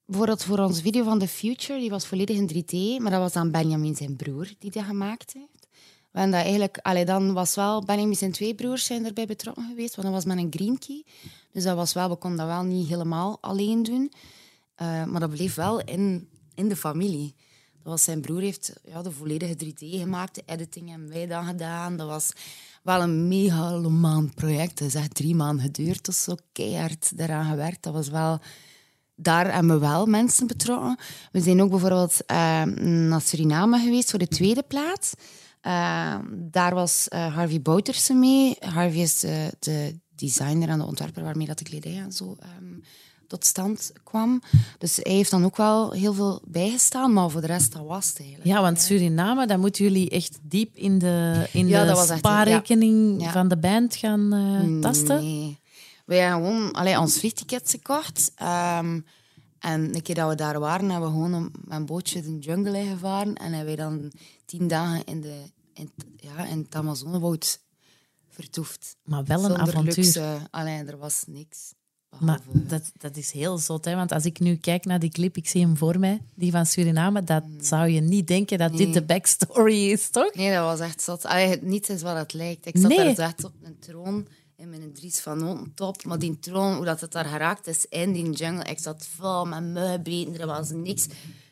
bijvoorbeeld 0.05 0.43
voor 0.43 0.59
onze 0.59 0.81
video 0.81 1.03
van 1.03 1.19
The 1.19 1.27
Future, 1.27 1.79
die 1.79 1.89
was 1.89 2.05
volledig 2.05 2.37
in 2.37 2.49
3D, 2.53 3.01
maar 3.01 3.11
dat 3.11 3.19
was 3.19 3.33
dan 3.33 3.51
Benjamin 3.51 3.95
zijn 3.95 4.15
broer 4.15 4.47
die 4.59 4.71
dat 4.71 4.83
gemaakt 4.83 5.33
heeft. 5.33 5.54
Hebben 6.15 6.33
dat 6.33 6.43
eigenlijk, 6.43 6.77
allee, 6.81 7.05
dan 7.05 7.33
was 7.33 7.55
wel 7.55 7.83
Benjamin 7.83 8.15
zijn 8.15 8.31
twee 8.31 8.55
broers 8.55 8.85
zijn 8.85 9.05
erbij 9.05 9.25
betrokken 9.25 9.67
geweest, 9.69 9.95
want 9.95 10.07
dat 10.07 10.15
was 10.15 10.25
met 10.25 10.43
een 10.43 10.53
green 10.53 10.79
key. 10.79 11.03
Dus 11.51 11.63
dat 11.63 11.75
was 11.75 11.93
wel, 11.93 12.09
we 12.09 12.15
konden 12.15 12.39
dat 12.39 12.47
wel 12.47 12.63
niet 12.63 12.87
helemaal 12.87 13.37
alleen 13.41 13.83
doen, 13.83 14.11
Eh, 14.75 15.03
maar 15.03 15.19
dat 15.19 15.29
bleef 15.29 15.55
wel 15.55 15.81
in, 15.81 16.29
in 16.55 16.69
de 16.69 16.75
familie. 16.75 17.35
Dat 17.83 17.91
was 17.91 18.03
zijn 18.03 18.21
broer 18.21 18.41
heeft 18.41 18.73
ja, 18.85 19.01
de 19.01 19.11
volledige 19.11 19.55
3D 19.65 19.77
gemaakt, 19.77 20.35
de 20.35 20.43
editing 20.45 20.89
hebben 20.89 21.09
wij 21.09 21.27
dan 21.27 21.45
gedaan. 21.45 21.97
Dat 21.97 22.07
was 22.07 22.31
wel 22.83 23.01
een 23.01 23.27
megalomaan 23.27 24.33
project. 24.33 24.77
Dat 24.77 24.87
is 24.87 24.95
echt 24.95 25.15
drie 25.15 25.35
maanden 25.35 25.65
geduurd. 25.65 26.07
Is 26.07 26.23
zo 26.23 26.35
keihard 26.51 27.17
daaraan 27.17 27.49
gewerkt. 27.49 27.83
Dat 27.83 27.93
was 27.93 28.09
wel... 28.09 28.39
Daar 29.15 29.53
hebben 29.53 29.71
we 29.73 29.79
wel 29.79 30.05
mensen 30.05 30.47
betrokken. 30.47 30.97
We 31.31 31.41
zijn 31.41 31.61
ook 31.61 31.69
bijvoorbeeld 31.69 32.25
eh, 32.25 32.63
naar 32.63 33.21
Suriname 33.21 33.79
geweest 33.79 34.09
voor 34.09 34.19
de 34.19 34.27
tweede 34.27 34.63
plaats. 34.63 35.13
Eh, 35.65 36.15
daar 36.31 36.73
was 36.73 37.07
eh, 37.07 37.35
Harvey 37.35 37.61
Bouterse 37.61 38.13
mee. 38.13 38.55
Harvey 38.59 39.01
is 39.01 39.19
de, 39.19 39.53
de 39.59 39.99
designer 40.15 40.69
en 40.69 40.77
de 40.77 40.85
ontwerper 40.85 41.23
waarmee 41.23 41.47
dat 41.47 41.57
de 41.57 41.63
kledij 41.63 41.97
en 41.97 42.11
zo 42.11 42.35
ehm, 42.39 42.79
tot 43.27 43.45
stand 43.45 43.91
kwam. 44.03 44.41
Dus 44.77 44.99
hij 45.01 45.13
heeft 45.13 45.31
dan 45.31 45.45
ook 45.45 45.57
wel 45.57 45.91
heel 45.91 46.13
veel 46.13 46.41
bijgestaan, 46.47 47.13
maar 47.13 47.29
voor 47.29 47.41
de 47.41 47.47
rest, 47.47 47.73
dat 47.73 47.85
was 47.85 48.07
het 48.07 48.19
eigenlijk. 48.19 48.49
Ja, 48.49 48.61
want 48.61 48.81
Suriname, 48.81 49.47
dan 49.47 49.59
moeten 49.59 49.83
jullie 49.83 50.09
echt 50.09 50.39
diep 50.41 50.75
in 50.75 50.99
de, 50.99 51.47
in 51.51 51.67
Ja, 51.67 51.85
de 51.85 52.13
spaarrekening 52.17 53.21
ja. 53.21 53.31
van 53.31 53.47
de 53.47 53.57
band 53.57 53.95
gaan 53.95 54.33
eh, 54.33 54.79
tasten. 54.81 55.23
Nee. 55.23 55.59
Wij 56.05 56.17
hebben 56.17 56.47
gewoon 56.47 56.71
allee, 56.71 56.99
ons 56.99 57.19
vliegticket 57.19 57.69
gekocht. 57.69 58.31
Ehm, 58.35 58.99
en 59.59 59.95
een 59.95 60.01
keer 60.01 60.15
dat 60.15 60.29
we 60.29 60.35
daar 60.35 60.59
waren, 60.59 60.89
hebben 60.89 61.09
we 61.09 61.15
gewoon 61.15 61.33
een, 61.33 61.53
met 61.63 61.77
een 61.77 61.85
bootje 61.85 62.21
de 62.21 62.37
jungle 62.39 62.79
ingevaren. 62.79 63.35
En 63.35 63.53
hebben 63.53 63.75
wij 63.75 63.85
dan 63.85 64.11
tien 64.45 64.67
dagen 64.67 65.05
in, 65.05 65.21
de, 65.21 65.53
in, 65.75 65.91
ja, 66.17 66.45
in 66.45 66.57
het 66.57 66.75
Amazonewoud 66.75 67.59
vertoefd. 68.29 68.95
Maar 69.03 69.23
wel 69.23 69.37
een 69.37 69.43
Zonder 69.43 69.61
avontuur. 69.61 69.95
luxe. 70.03 70.37
Allee, 70.51 70.83
er 70.83 70.97
was 70.97 71.23
niks. 71.27 71.73
Maar 72.19 72.39
dat, 72.51 72.91
dat 72.97 73.17
is 73.17 73.31
heel 73.31 73.57
zot, 73.57 73.85
hè? 73.85 73.95
want 73.95 74.11
als 74.11 74.25
ik 74.25 74.39
nu 74.39 74.55
kijk 74.55 74.85
naar 74.85 74.99
die 74.99 75.09
clip, 75.09 75.37
ik 75.37 75.47
zie 75.47 75.61
hem 75.61 75.77
voor 75.77 75.99
mij, 75.99 76.21
die 76.35 76.51
van 76.51 76.65
Suriname, 76.65 77.23
dat 77.23 77.43
zou 77.59 77.87
je 77.89 78.01
niet 78.01 78.27
denken 78.27 78.57
dat 78.57 78.77
dit 78.77 78.87
Mm. 78.87 78.93
De 78.93 79.01
backstory 79.03 79.89
is, 79.91 80.09
toch? 80.09 80.33
Nee, 80.33 80.51
dat 80.53 80.63
was 80.63 80.79
echt 80.79 81.01
zot. 81.01 81.25
Allee, 81.25 81.57
niets 81.61 81.89
is 81.89 82.01
wat 82.01 82.17
het 82.17 82.33
lijkt. 82.33 82.65
Ik 82.65 82.77
zat 82.77 82.89
Nee. 82.89 83.15
daar 83.15 83.27
echt 83.27 83.43
op 83.43 83.53
een 83.63 83.79
troon 83.79 84.27
in 84.55 84.69
mijn 84.69 84.93
Dries 84.93 85.19
van 85.19 85.71
top. 85.73 86.03
Maar 86.03 86.19
die 86.19 86.39
troon, 86.39 86.75
hoe 86.75 86.85
dat 86.85 87.01
het 87.01 87.11
daar 87.11 87.25
geraakt 87.25 87.67
is 87.67 87.85
in 87.89 88.11
die 88.13 88.29
jungle, 88.31 88.63
ik 88.69 88.79
zat 88.79 89.07
vol 89.15 89.45
met 89.45 89.63
muggenbeten, 89.63 90.39
er 90.39 90.47
was 90.47 90.69
niks. 90.69 91.05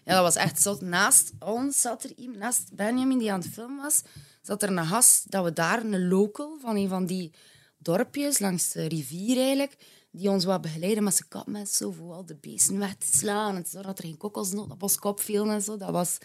Ja, 0.05 0.13
dat 0.13 0.21
was 0.21 0.35
echt 0.35 0.61
zot. 0.61 0.81
Naast 0.81 1.31
ons 1.39 1.81
zat 1.81 2.03
er 2.03 2.13
iemand, 2.15 2.39
naast 2.39 2.69
Benjamin 2.73 3.17
die 3.17 3.31
aan 3.31 3.39
het 3.39 3.49
filmen 3.49 3.81
was, 3.81 4.01
zat 4.41 4.63
er 4.63 4.77
een 4.77 4.85
gast 4.85 5.31
dat 5.31 5.43
we 5.43 5.53
daar, 5.53 5.85
een 5.85 6.07
local 6.07 6.57
van 6.61 6.75
een 6.75 6.89
van 6.89 7.05
die 7.05 7.31
dorpjes 7.77 8.39
langs 8.39 8.71
de 8.71 8.87
rivier 8.87 9.37
eigenlijk, 9.37 9.77
die 10.11 10.29
ons 10.29 10.45
wat 10.45 10.61
begeleiden 10.61 11.03
met 11.03 11.15
zijn 11.15 11.29
kapmes 11.29 11.77
zo 11.77 11.91
voor 11.91 12.13
al 12.13 12.25
de 12.25 12.35
beesten 12.35 12.79
weg 12.79 12.95
te 12.95 13.17
slaan 13.17 13.55
en 13.55 13.65
zodat 13.67 13.97
er 13.97 14.05
geen 14.05 14.17
kokosnoot 14.17 14.71
op 14.71 14.83
ons 14.83 14.97
kop 14.99 15.19
viel 15.19 15.49
en 15.49 15.61
zo. 15.61 15.77
Dat 15.77 15.91
was 15.91 16.17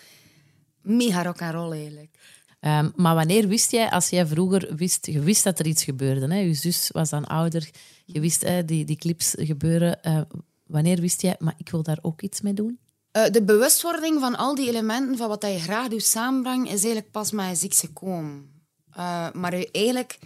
mega 0.80 1.22
rock 1.22 1.42
and 1.42 1.54
roll 1.54 1.72
eigenlijk. 1.72 2.18
Ehm, 2.60 2.90
maar 2.96 3.14
wanneer 3.14 3.48
wist 3.48 3.70
jij, 3.70 3.90
als 3.90 4.08
jij 4.08 4.26
vroeger 4.26 4.76
wist, 4.76 5.06
je 5.06 5.20
wist 5.20 5.44
dat 5.44 5.58
er 5.58 5.66
iets 5.66 5.84
gebeurde, 5.84 6.34
hè? 6.34 6.40
je 6.40 6.54
zus 6.54 6.90
was 6.92 7.10
dan 7.10 7.26
ouder, 7.26 7.70
je 8.04 8.20
wist 8.20 8.42
hè, 8.42 8.64
die, 8.64 8.84
die 8.84 8.96
clips 8.96 9.34
gebeuren, 9.36 10.02
eh, 10.02 10.20
wanneer 10.66 11.00
wist 11.00 11.22
jij, 11.22 11.36
maar 11.38 11.54
ik 11.56 11.70
wil 11.70 11.82
daar 11.82 11.98
ook 12.02 12.22
iets 12.22 12.40
mee 12.40 12.52
doen? 12.52 12.78
Eh, 13.10 13.30
de 13.30 13.42
bewustwording 13.42 14.20
van 14.20 14.36
al 14.36 14.54
die 14.54 14.68
elementen 14.68 15.16
van 15.16 15.28
wat 15.28 15.42
je 15.42 15.58
graag 15.58 15.88
doet 15.88 16.02
samenbrengen, 16.02 16.66
is 16.66 16.82
eigenlijk 16.82 17.10
pas 17.10 17.30
met 17.30 17.58
ziek 17.58 17.74
gekomen. 17.74 18.58
Eh, 18.98 19.32
maar 19.32 19.52
eigenlijk 19.52 20.18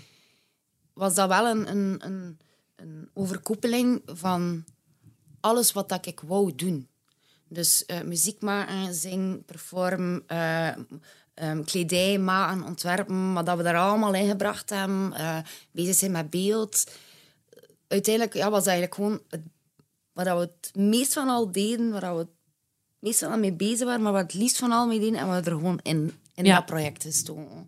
was 0.93 1.15
dat 1.15 1.29
wel 1.29 1.47
een, 1.47 1.71
een, 1.71 2.01
een, 2.05 2.39
een 2.77 3.11
overkoepeling 3.15 4.03
van 4.05 4.65
alles 5.41 5.73
wat 5.73 5.89
dat 5.89 6.07
ik 6.07 6.21
wou 6.21 6.55
doen. 6.55 6.89
Dus 7.49 7.87
eh, 7.87 8.01
muziek 8.01 8.41
maken, 8.41 8.95
zingen, 8.95 9.45
performen, 9.45 10.23
eh, 10.27 10.69
ehm, 11.35 11.65
kledij 11.65 12.19
maken, 12.19 12.65
ontwerpen, 12.65 13.33
wat 13.33 13.47
dat 13.47 13.57
we 13.57 13.63
daar 13.63 13.79
allemaal 13.79 14.15
in 14.15 14.29
gebracht 14.29 14.71
hebben, 14.71 15.15
bezig 15.71 15.95
zijn 15.95 16.11
met 16.11 16.31
beeld. 16.31 16.91
Uiteindelijk 17.89 18.35
ja, 18.35 18.51
was 18.51 18.67
eigenlijk 18.67 18.95
gewoon 18.95 19.21
wat 20.13 20.25
dat 20.25 20.39
we 20.39 20.43
het 20.43 20.77
meest 20.77 21.13
van 21.13 21.29
al 21.29 21.53
deden, 21.53 21.91
dat 21.91 22.17
we 22.17 22.27
meest 23.03 23.19
van 23.19 23.31
al 23.33 23.39
mee 23.39 23.53
bezig 23.53 23.87
waren, 23.87 24.03
maar 24.03 24.13
wat 24.13 24.23
het 24.23 24.35
liefst 24.35 24.57
van 24.59 24.73
al 24.73 24.87
mee 24.87 25.01
deden, 25.01 25.19
en 25.19 25.29
we 25.29 25.35
er 25.35 25.43
gewoon 25.45 25.81
in, 25.83 26.13
in 26.35 26.45
Ja. 26.45 26.57
dat 26.57 26.67
project 26.67 27.03
gestoken. 27.03 27.67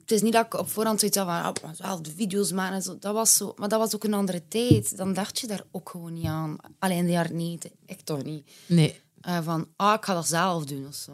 Het 0.00 0.10
is 0.10 0.22
niet 0.22 0.32
dat 0.32 0.44
ik 0.46 0.54
op 0.54 0.68
voorhand 0.70 0.98
zoiets 1.00 1.18
had 1.18 1.58
van, 1.60 1.70
ah, 1.70 1.76
wel 1.78 2.02
de 2.02 2.10
video's 2.16 2.52
maken 2.52 2.74
en 2.74 2.82
zo. 2.82 2.96
Dat 2.98 3.14
was 3.14 3.36
zo. 3.36 3.52
Maar 3.56 3.68
dat 3.68 3.78
was 3.78 3.94
ook 3.94 4.04
een 4.04 4.14
andere 4.14 4.48
tijd. 4.48 4.96
Dan 4.96 5.12
dacht 5.12 5.38
je 5.38 5.46
daar 5.46 5.64
ook 5.70 5.90
gewoon 5.90 6.12
niet 6.12 6.26
aan. 6.26 6.56
Alleen 6.78 6.98
in 6.98 7.04
de 7.04 7.10
jaren 7.10 7.36
90, 7.36 7.70
ik 7.86 8.00
toch 8.00 8.22
niet. 8.22 8.50
Nee, 8.66 9.00
Eh, 9.20 9.42
van, 9.42 9.68
ah, 9.76 9.94
ik 9.94 10.04
ga 10.04 10.14
dat 10.14 10.26
zelf 10.28 10.64
doen 10.64 10.86
of 10.86 10.94
zo. 10.94 11.12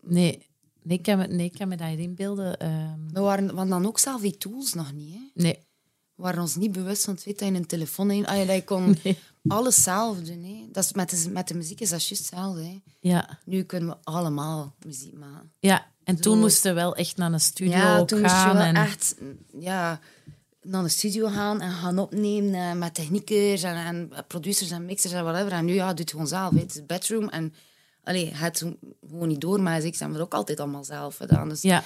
nee. 0.00 0.46
Nee, 0.84 0.96
ik 0.96 1.02
kan 1.02 1.18
me, 1.18 1.26
nee, 1.26 1.46
ik 1.46 1.52
kan 1.52 1.68
me 1.68 1.76
dat 1.76 1.98
inbeelden. 1.98 2.58
Ehm, 2.58 2.98
We 3.12 3.20
waren, 3.20 3.46
hadden 3.48 3.68
dan 3.68 3.86
ook 3.86 3.98
zelf 3.98 4.20
die 4.20 4.36
tools 4.36 4.74
nog 4.74 4.92
niet. 4.92 5.14
Hè. 5.14 5.42
nee. 5.42 5.58
We 6.14 6.22
waren 6.22 6.40
ons 6.40 6.56
niet 6.56 6.72
bewust 6.72 7.04
van 7.04 7.14
het 7.14 7.22
feit 7.22 7.38
dat 7.38 7.48
je 7.48 7.54
een 7.54 7.66
telefoon 7.66 8.10
in... 8.10 8.18
Ja, 8.22 8.44
dat 8.44 8.54
je 8.56 8.64
kon 8.64 8.96
Nee. 9.04 9.18
Alles 9.46 9.82
zelf 9.82 10.18
doen. 10.20 10.42
Hè. 10.44 10.68
Dat 10.72 10.84
is 10.84 10.92
met, 10.92 11.10
de, 11.10 11.30
met 11.30 11.48
de 11.48 11.54
muziek 11.54 11.80
is 11.80 11.90
dat 11.90 12.06
juist 12.06 12.22
hetzelfde. 12.30 12.62
Hè. 12.62 12.80
Ja. 13.00 13.38
Nu 13.44 13.62
kunnen 13.62 13.88
we 13.88 13.96
allemaal 14.02 14.74
muziek 14.86 15.12
maken. 15.18 15.52
ja, 15.60 15.86
en 16.04 16.16
toen 16.20 16.38
moesten 16.38 16.74
we 16.74 16.80
wel 16.80 16.96
echt 16.96 17.16
naar 17.16 17.32
een 17.32 17.40
studio 17.40 17.72
Ja, 17.76 18.04
toen 18.04 18.20
moest 18.20 18.32
je 18.32 18.38
gaan. 18.38 18.56
wel 18.56 18.64
en... 18.64 18.74
echt 18.76 19.14
ja, 19.58 20.00
naar 20.62 20.82
de 20.82 20.88
studio 20.88 21.28
gaan 21.28 21.60
en 21.60 21.70
gaan 21.72 21.98
opnemen 21.98 22.54
eh, 22.54 22.72
met 22.72 22.94
techniekers 22.94 23.62
en, 23.62 23.74
en 23.76 24.12
producers 24.26 24.70
en 24.70 24.84
mixers 24.84 25.12
en 25.12 25.24
whatever. 25.24 25.52
En 25.52 25.64
nu 25.64 25.74
ja, 25.74 25.88
doe 25.88 26.00
het 26.00 26.10
gewoon 26.10 26.26
zelf. 26.26 26.52
hè. 26.52 26.58
Het 26.58 26.74
is 26.74 26.86
bedroom 26.86 27.28
en 27.28 27.54
allee, 28.04 28.30
het 28.34 28.64
gewoon 29.08 29.28
niet 29.28 29.40
door. 29.40 29.60
Maar 29.60 29.82
ik 29.84 29.98
heb 29.98 30.12
het 30.12 30.20
ook 30.20 30.34
altijd 30.34 30.60
allemaal 30.60 30.84
zelf 30.84 31.16
gedaan. 31.16 31.48
Dus 31.48 31.62
Ja, 31.62 31.82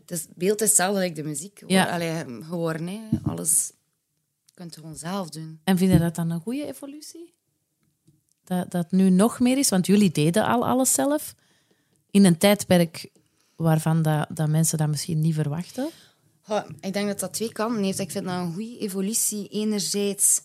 het 0.00 0.10
is, 0.10 0.26
beeld 0.34 0.60
is 0.60 0.66
hetzelfde 0.68 1.02
als 1.04 1.14
de 1.14 1.22
muziek 1.22 1.62
Ja. 1.66 1.84
allee, 1.84 2.24
geworden. 2.42 2.86
Hè. 2.86 3.00
Alles 3.22 3.72
kunt 4.56 4.74
je 4.74 4.80
gewoon 4.80 4.96
zelf 4.96 5.28
doen. 5.28 5.60
en 5.64 5.78
vind 5.78 5.92
je 5.92 5.98
dat 5.98 6.14
dan 6.14 6.30
een 6.30 6.40
goede 6.40 6.66
evolutie? 6.66 7.34
Dat 8.44 8.70
dat 8.70 8.90
nu 8.90 9.10
nog 9.10 9.40
meer 9.40 9.58
is? 9.58 9.68
Want 9.68 9.86
jullie 9.86 10.10
deden 10.10 10.46
al 10.46 10.66
alles 10.66 10.92
zelf. 10.92 11.34
In 12.10 12.24
een 12.24 12.38
tijdperk 12.38 13.10
waarvan 13.56 14.02
dat, 14.02 14.26
dat 14.30 14.48
mensen 14.48 14.78
dat 14.78 14.88
misschien 14.88 15.20
niet 15.20 15.34
verwachten. 15.34 15.88
Ik 16.80 16.92
denk 16.92 17.06
dat 17.06 17.20
dat 17.20 17.32
twee 17.32 17.52
kanten 17.52 17.82
heeft. 17.82 17.98
Ik 17.98 18.10
vind 18.10 18.24
dat 18.24 18.34
een 18.34 18.52
goede 18.52 18.78
evolutie. 18.78 19.48
Enerzijds 19.48 20.42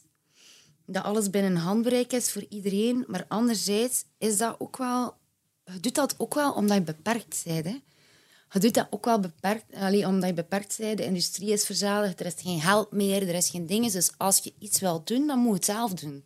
dat 0.86 1.04
alles 1.04 1.30
binnen 1.30 1.56
handbereik 1.56 2.14
is 2.14 2.32
voor 2.32 2.46
iedereen, 2.50 3.04
maar 3.08 3.26
anderzijds 3.28 4.06
is 4.18 4.38
dat 4.38 4.56
ook 4.60 4.78
wel... 4.78 5.14
Je 5.64 5.80
doet 5.80 5.96
dat 5.96 6.16
ook 6.18 6.34
wel 6.34 6.54
omdat 6.54 6.78
je 6.78 6.84
beperkt 6.84 7.42
bent. 7.46 7.66
Hè. 7.66 7.82
Je 8.54 8.60
doet 8.60 8.74
dat 8.74 8.88
ook 8.90 9.06
wel 9.06 9.20
beperkt, 9.20 9.64
alleen 9.76 10.08
omdat 10.08 10.30
je 10.30 10.36
beperkt 10.36 10.78
bent. 10.78 10.98
De 10.98 11.06
industrie 11.06 11.52
is 11.52 11.66
verzadigd, 11.66 12.20
er 12.20 12.26
is 12.26 12.36
geen 12.38 12.62
geld 12.62 12.92
meer, 12.92 13.28
er 13.28 13.36
is 13.36 13.50
geen 13.50 13.66
dingen. 13.66 13.92
Dus 13.92 14.12
als 14.18 14.38
je 14.44 14.54
iets 14.60 14.80
wilt 14.80 15.08
doen, 15.08 15.28
dan 15.28 15.40
moet 15.40 15.48
je 15.50 15.54
het 15.56 15.66
zelf 15.66 15.94
doen. 15.94 16.24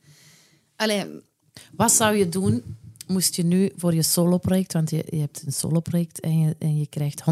Allee, 0.75 1.05
Wat 1.71 1.91
zou 1.91 2.15
je 2.15 2.29
doen 2.29 2.63
moest 3.07 3.35
je 3.35 3.43
nu 3.43 3.71
voor 3.75 3.93
je 3.93 4.03
soloproject, 4.03 4.73
want 4.73 4.89
je, 4.89 5.03
je 5.09 5.19
hebt 5.19 5.43
een 5.45 5.53
soloproject 5.53 6.19
en 6.19 6.39
je, 6.39 6.55
en 6.59 6.77
je 6.79 6.87
krijgt 6.87 7.23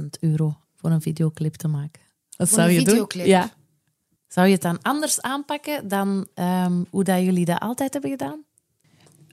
100.000 0.00 0.04
euro 0.20 0.56
voor 0.76 0.90
een 0.90 1.02
videoclip 1.02 1.54
te 1.54 1.68
maken. 1.68 2.00
Wat 2.36 2.48
Voor 2.48 2.58
zou 2.58 2.70
je 2.70 2.78
videoclip? 2.78 3.24
doen? 3.24 3.32
Ja. 3.34 3.52
Zou 4.28 4.46
je 4.46 4.52
het 4.52 4.62
dan 4.62 4.82
anders 4.82 5.20
aanpakken 5.20 5.88
dan 5.88 6.26
ehm, 6.34 6.82
hoe 6.90 7.04
dat 7.04 7.20
jullie 7.22 7.44
dat 7.44 7.60
altijd 7.60 7.92
hebben 7.92 8.10
gedaan? 8.10 8.44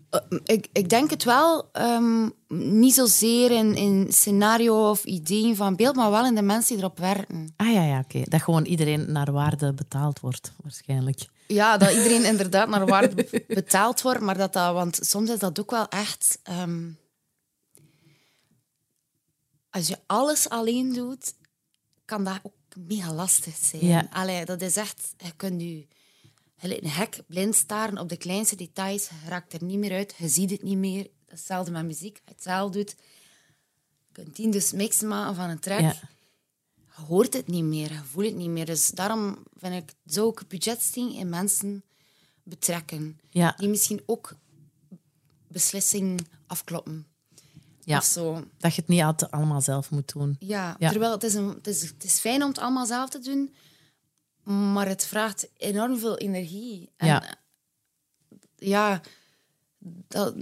Eh, 0.10 0.20
ik, 0.44 0.68
ik 0.74 0.90
denk 0.90 1.10
het 1.10 1.24
wel, 1.24 1.70
ehm, 1.72 2.30
niet 2.48 2.94
zozeer 2.94 3.52
in, 3.52 3.76
in 3.76 4.08
scenario 4.14 4.90
of 4.90 5.04
ideeën 5.04 5.56
van 5.56 5.76
beeld, 5.76 5.96
maar 5.96 6.12
wel 6.12 6.26
in 6.26 6.36
de 6.36 6.42
mensen 6.42 6.76
die 6.76 6.84
erop 6.84 6.98
werken. 7.00 7.54
Ah 7.58 7.74
ja, 7.74 7.84
ja 7.84 8.00
oké. 8.00 8.22
Dat 8.24 8.42
gewoon 8.42 8.66
iedereen 8.66 9.12
naar 9.12 9.32
waarde 9.32 9.74
betaald 9.74 10.20
wordt, 10.20 10.52
waarschijnlijk. 10.64 11.26
Ja, 11.48 11.78
dat 11.78 11.92
iedereen 11.98 12.26
inderdaad 12.26 12.68
naar 12.70 12.86
waarde 12.86 13.16
be- 13.16 13.44
betaald 13.48 14.02
wordt, 14.02 14.20
maar 14.20 14.38
dat 14.38 14.54
dat, 14.54 14.74
want 14.74 15.00
soms 15.02 15.30
is 15.30 15.40
dat 15.40 15.60
ook 15.60 15.72
wel 15.72 15.88
echt. 15.88 16.40
ehm, 16.44 16.90
als 19.70 19.88
je 19.88 19.98
alles 20.06 20.50
alleen 20.50 20.94
doet, 20.94 21.34
kan 22.06 22.24
dat 22.24 22.40
ook 22.44 22.54
mega 22.88 23.14
lastig 23.14 23.56
zijn. 23.56 23.86
Ja. 23.86 24.08
Allee, 24.12 24.46
dat 24.46 24.62
is 24.62 24.78
echt, 24.78 25.14
je 25.18 25.32
kunt 25.36 25.62
je 25.62 25.88
een 26.60 26.88
hek 26.90 27.20
blind 27.28 27.56
staren 27.56 27.98
op 27.98 28.10
de 28.10 28.18
kleinste 28.18 28.56
details, 28.56 29.08
je 29.10 29.30
raakt 29.30 29.54
er 29.54 29.64
niet 29.64 29.78
meer 29.78 29.92
uit, 29.92 30.16
je 30.18 30.28
ziet 30.28 30.50
het 30.50 30.64
niet 30.64 30.78
meer. 30.78 31.08
Hetzelfde 31.26 31.72
met 31.72 31.86
muziek, 31.86 32.14
als 32.16 32.22
je 32.26 32.34
het 32.34 32.44
zelf 32.44 32.72
doet. 32.72 32.96
Je 34.08 34.12
kunt 34.12 34.36
tien 34.36 34.52
dus 34.52 34.72
mix 34.72 35.02
maken 35.02 35.36
van 35.36 35.50
een 35.50 35.60
track. 35.60 35.80
Ja. 35.80 35.96
Je 36.76 37.02
hoort 37.06 37.34
het 37.34 37.48
niet 37.48 37.64
meer, 37.64 37.92
je 37.92 38.02
voelt 38.04 38.26
het 38.26 38.36
niet 38.36 38.50
meer. 38.50 38.66
Dus 38.66 38.90
daarom 38.90 39.44
vind 39.58 39.74
ik, 39.74 39.96
zou 40.06 40.30
ik 40.30 40.48
budgetting 40.48 41.16
in 41.16 41.30
mensen 41.30 41.84
betrekken. 42.44 43.20
Ja. 43.30 43.54
Die 43.58 43.70
misschien 43.70 44.02
ook 44.06 44.36
beslissingen 45.48 46.18
afkloppen. 46.48 47.08
Ja. 47.84 47.98
Of 47.98 48.04
zo. 48.04 48.44
Dat 48.58 48.76
je 48.76 48.82
het 48.82 48.90
niet 48.90 49.02
altijd 49.02 49.32
allemaal 49.32 49.62
zelf 49.62 49.90
moet 49.92 50.14
doen. 50.14 50.36
Ja, 50.40 50.76
Ja. 50.80 50.90
terwijl 50.90 51.12
het 51.12 51.24
is, 51.24 51.34
een, 51.34 51.48
het, 51.48 51.68
is, 51.68 51.82
het 51.82 52.04
is 52.04 52.20
fijn 52.20 52.42
om 52.44 52.48
het 52.50 52.58
allemaal 52.58 52.86
zelf 52.86 53.10
te 53.10 53.20
doen, 53.20 53.56
maar 54.46 54.88
het 54.88 55.06
vraagt 55.06 55.50
enorm 55.58 55.98
veel 56.00 56.18
energie. 56.18 56.90
En, 56.98 57.08
Ja. 57.08 57.24
eh, 57.24 57.32
ja, 58.56 59.02
dat, 60.08 60.36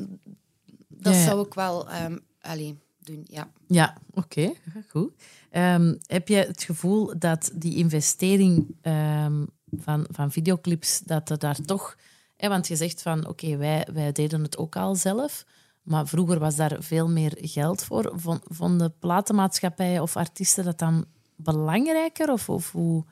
dat 0.87 1.13
Ja, 1.13 1.19
ja. 1.19 1.25
zou 1.25 1.45
ik 1.45 1.53
wel 1.53 1.89
ehm 1.89 2.17
allee, 2.41 2.77
doen, 2.99 3.25
ja. 3.29 3.51
Ja, 3.67 3.97
oké, 4.13 4.53
goed. 4.89 5.11
Ehm, 5.49 5.95
heb 6.05 6.27
je 6.27 6.35
het 6.35 6.63
gevoel 6.63 7.19
dat 7.19 7.51
die 7.53 7.75
investering 7.75 8.75
ehm, 8.81 9.45
van, 9.77 10.07
van 10.11 10.31
videoclips, 10.31 10.99
dat 10.99 11.29
er 11.29 11.39
daar 11.39 11.61
toch... 11.65 11.97
Hè, 12.37 12.49
want 12.49 12.67
je 12.67 12.75
zegt 12.75 13.01
van, 13.01 13.27
oké, 13.27 13.57
wij, 13.57 13.87
wij 13.93 14.11
deden 14.11 14.43
het 14.43 14.57
ook 14.57 14.75
al 14.75 14.95
zelf, 14.95 15.45
maar 15.81 16.07
vroeger 16.07 16.39
was 16.39 16.55
daar 16.55 16.75
veel 16.79 17.09
meer 17.09 17.37
geld 17.41 17.83
voor. 17.83 18.11
Von- 18.15 18.41
Vonden 18.43 18.93
platenmaatschappijen 18.99 20.01
of 20.01 20.15
artiesten 20.17 20.63
dat 20.63 20.79
dan 20.79 21.05
belangrijker? 21.35 22.31
Of, 22.31 22.49
of 22.49 22.71
hoe, 22.71 23.05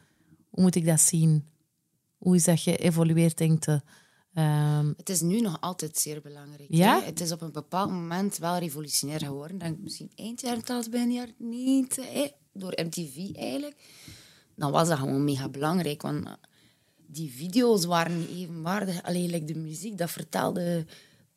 hoe 0.52 0.64
moet 0.64 0.76
ik 0.76 0.86
dat 0.86 1.00
zien? 1.00 1.50
Hoe 2.18 2.36
is 2.36 2.44
dat 2.44 2.60
geëvolueerd, 2.60 3.38
denk 3.38 3.66
je? 3.66 3.82
Ehm, 4.34 4.94
Het 4.98 5.10
is 5.10 5.22
nu 5.22 5.42
nog 5.42 5.62
altijd 5.62 5.98
zeer 5.98 6.22
belangrijk. 6.22 6.70
Ja? 6.70 7.02
Het 7.04 7.22
is 7.22 7.32
op 7.32 7.42
een 7.42 7.52
bepaald 7.52 7.90
moment 7.90 8.38
wel 8.38 8.58
revolutionair 8.58 9.20
geworden. 9.20 9.58
Denk 9.58 9.76
ik 9.78 9.84
misschien 9.84 10.12
eind 10.16 10.42
jaren 10.42 10.64
80, 10.64 10.92
begin 10.92 11.12
jaren 11.12 11.36
90, 11.38 12.14
hè, 12.14 12.28
door 12.54 12.74
MTV 12.86 13.36
eigenlijk. 13.36 13.76
Dan 14.56 14.72
was 14.72 14.88
dat 14.88 14.98
gewoon 14.98 15.24
mega 15.24 15.50
belangrijk, 15.50 16.02
want 16.02 16.28
die 17.08 17.32
video's 17.32 17.86
waren 17.86 18.20
niet 18.20 18.30
evenwaardig. 18.30 19.04
Alleen 19.04 19.30
like 19.30 19.46
de 19.46 19.56
muziek, 19.56 19.98
dat 19.98 20.12
vertelde 20.12 20.86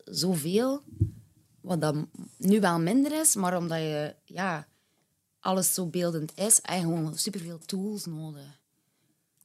zoveel, 0.04 0.82
wat 1.60 1.80
dan 1.80 2.10
nu 2.38 2.60
wel 2.60 2.80
minder 2.80 3.20
is, 3.20 3.34
maar 3.34 3.56
omdat 3.56 3.78
je 3.78 4.14
ja, 4.24 4.68
alles 5.40 5.74
zo 5.74 5.86
beeldend 5.86 6.32
is, 6.38 6.58
heb 6.62 6.74
je 6.74 6.80
gewoon 6.80 7.18
superveel 7.18 7.58
tools 7.58 8.06
nodig 8.06 8.62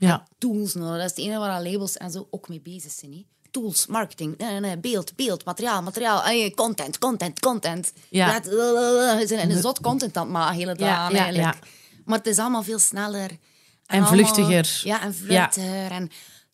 ja, 0.07 0.27
tools 0.37 0.73
nodig. 0.73 0.95
Dat 1.01 1.05
is 1.05 1.15
het 1.15 1.25
enige 1.25 1.39
waar 1.39 1.63
labels 1.63 1.97
en 1.97 2.11
zo 2.11 2.27
ook 2.31 2.49
mee 2.49 2.61
bezig 2.61 2.91
zijn. 2.91 3.11
Hè? 3.11 3.25
Tools, 3.51 3.85
marketing, 3.87 4.37
nee, 4.37 4.59
nee, 4.59 4.77
beeld, 4.77 5.15
beeld, 5.15 5.45
materiaal, 5.45 5.81
materiaal, 5.81 6.23
eh, 6.23 6.53
content, 6.53 6.97
content, 6.97 7.39
content. 7.39 7.93
Ja. 8.09 8.27
Laat- 8.27 8.45
We 8.47 9.23
zijn 9.27 9.51
een 9.51 9.61
zot 9.61 9.79
content 9.81 10.17
aan 10.17 10.23
het 10.23 10.31
maken, 10.31 10.57
hele 10.57 10.75
dag 10.75 10.87
Ja, 10.87 11.11
eigenlijk. 11.11 11.53
ja. 11.53 11.55
Maar 12.05 12.17
het 12.17 12.27
is 12.27 12.37
allemaal 12.39 12.63
veel 12.63 12.79
sneller. 12.79 13.37
En 13.85 14.07
vluchtiger. 14.07 14.81
Ja, 14.83 15.01
en 15.01 15.15
vluchtiger. 15.15 15.91
En 15.91 16.09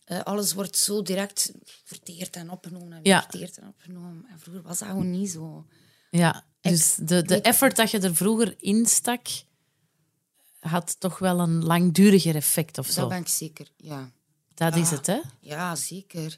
eh, 0.06 0.20
alles 0.24 0.54
wordt 0.54 0.78
zo 0.78 1.02
direct 1.02 1.52
verteerd 1.84 2.36
en 2.36 2.50
opgenomen 2.50 2.94
en 2.94 3.00
Ja. 3.04 3.22
verteerd 3.30 3.58
en 3.58 3.68
opgenomen. 3.68 4.25
En 4.32 4.40
vroeger 4.40 4.64
was 4.64 4.80
dat 4.80 4.88
gewoon 4.88 5.12
niet 5.12 5.30
zo. 5.32 5.66
ja. 6.12 6.44
Dus 6.62 6.96
de, 6.96 7.22
de 7.22 7.36
ik- 7.36 7.46
effort 7.46 7.75
dat 7.75 7.92
je 7.92 8.00
er 8.00 8.16
vroeger 8.16 8.56
instak, 8.60 9.28
had 10.67 11.00
toch 11.00 11.19
wel 11.19 11.39
een 11.39 11.63
langduriger 11.63 12.36
effect 12.36 12.77
of 12.77 12.88
zo. 12.88 13.00
Dat 13.00 13.10
ben 13.10 13.17
ik 13.17 13.27
zeker, 13.27 13.67
ja. 13.77 14.12
Dat 14.53 14.75
is 14.75 14.89
het, 14.89 15.07
hè? 15.07 15.19
Ja, 15.39 15.75
zeker. 15.75 16.38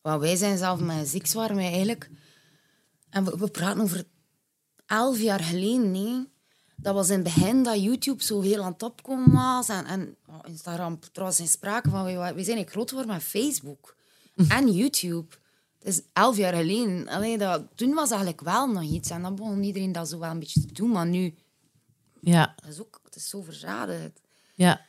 Want 0.00 0.20
wij 0.20 0.36
zijn 0.36 0.58
zelf 0.58 0.80
met 0.80 1.08
ziek 1.08 1.32
waren 1.32 1.56
wij 1.56 1.70
eigenlijk. 1.70 2.10
En 3.10 3.24
we, 3.24 3.36
we 3.36 3.48
praten 3.48 3.82
over 3.82 4.04
elf 4.86 5.20
jaar 5.20 5.40
geleden. 5.40 5.90
Nee. 5.90 6.28
Dat 6.76 6.94
was 6.94 7.08
in 7.08 7.14
het 7.14 7.24
begin 7.24 7.62
dat 7.62 7.82
YouTube 7.82 8.22
zo 8.22 8.40
heel 8.40 8.62
aan 8.62 8.72
het 8.72 8.82
opkomen 8.82 9.32
was. 9.32 9.68
En, 9.68 9.84
en 9.84 10.16
oh, 10.26 10.38
Instagram 10.44 10.98
trouwens 11.12 11.40
in 11.40 11.48
sprake 11.48 11.90
van. 11.90 12.04
We, 12.04 12.32
we 12.34 12.44
zijn 12.44 12.68
groot 12.68 12.88
geworden 12.88 13.14
met 13.14 13.22
Facebook. 13.22 13.96
en 14.48 14.72
YouTube. 14.72 15.34
Het 15.78 15.88
is 15.88 16.02
elf 16.12 16.36
jaar 16.36 16.54
geleden. 16.54 17.08
Allee, 17.08 17.38
dat, 17.38 17.62
toen 17.74 17.94
was 17.94 18.10
eigenlijk 18.10 18.40
wel 18.40 18.66
nog 18.66 18.82
iets. 18.82 19.10
En 19.10 19.22
dan 19.22 19.34
begon 19.34 19.62
iedereen 19.62 19.92
dat 19.92 20.08
zo 20.08 20.18
wel 20.18 20.30
een 20.30 20.38
beetje 20.38 20.60
te 20.66 20.72
doen. 20.72 20.90
Maar 20.90 21.06
nu, 21.06 21.34
Ja, 22.20 22.54
dat 22.56 22.70
is 22.70 22.80
ook, 22.80 23.00
het 23.04 23.16
is 23.16 23.28
zo 23.28 23.42
verzadigd. 23.42 24.20
ja. 24.54 24.88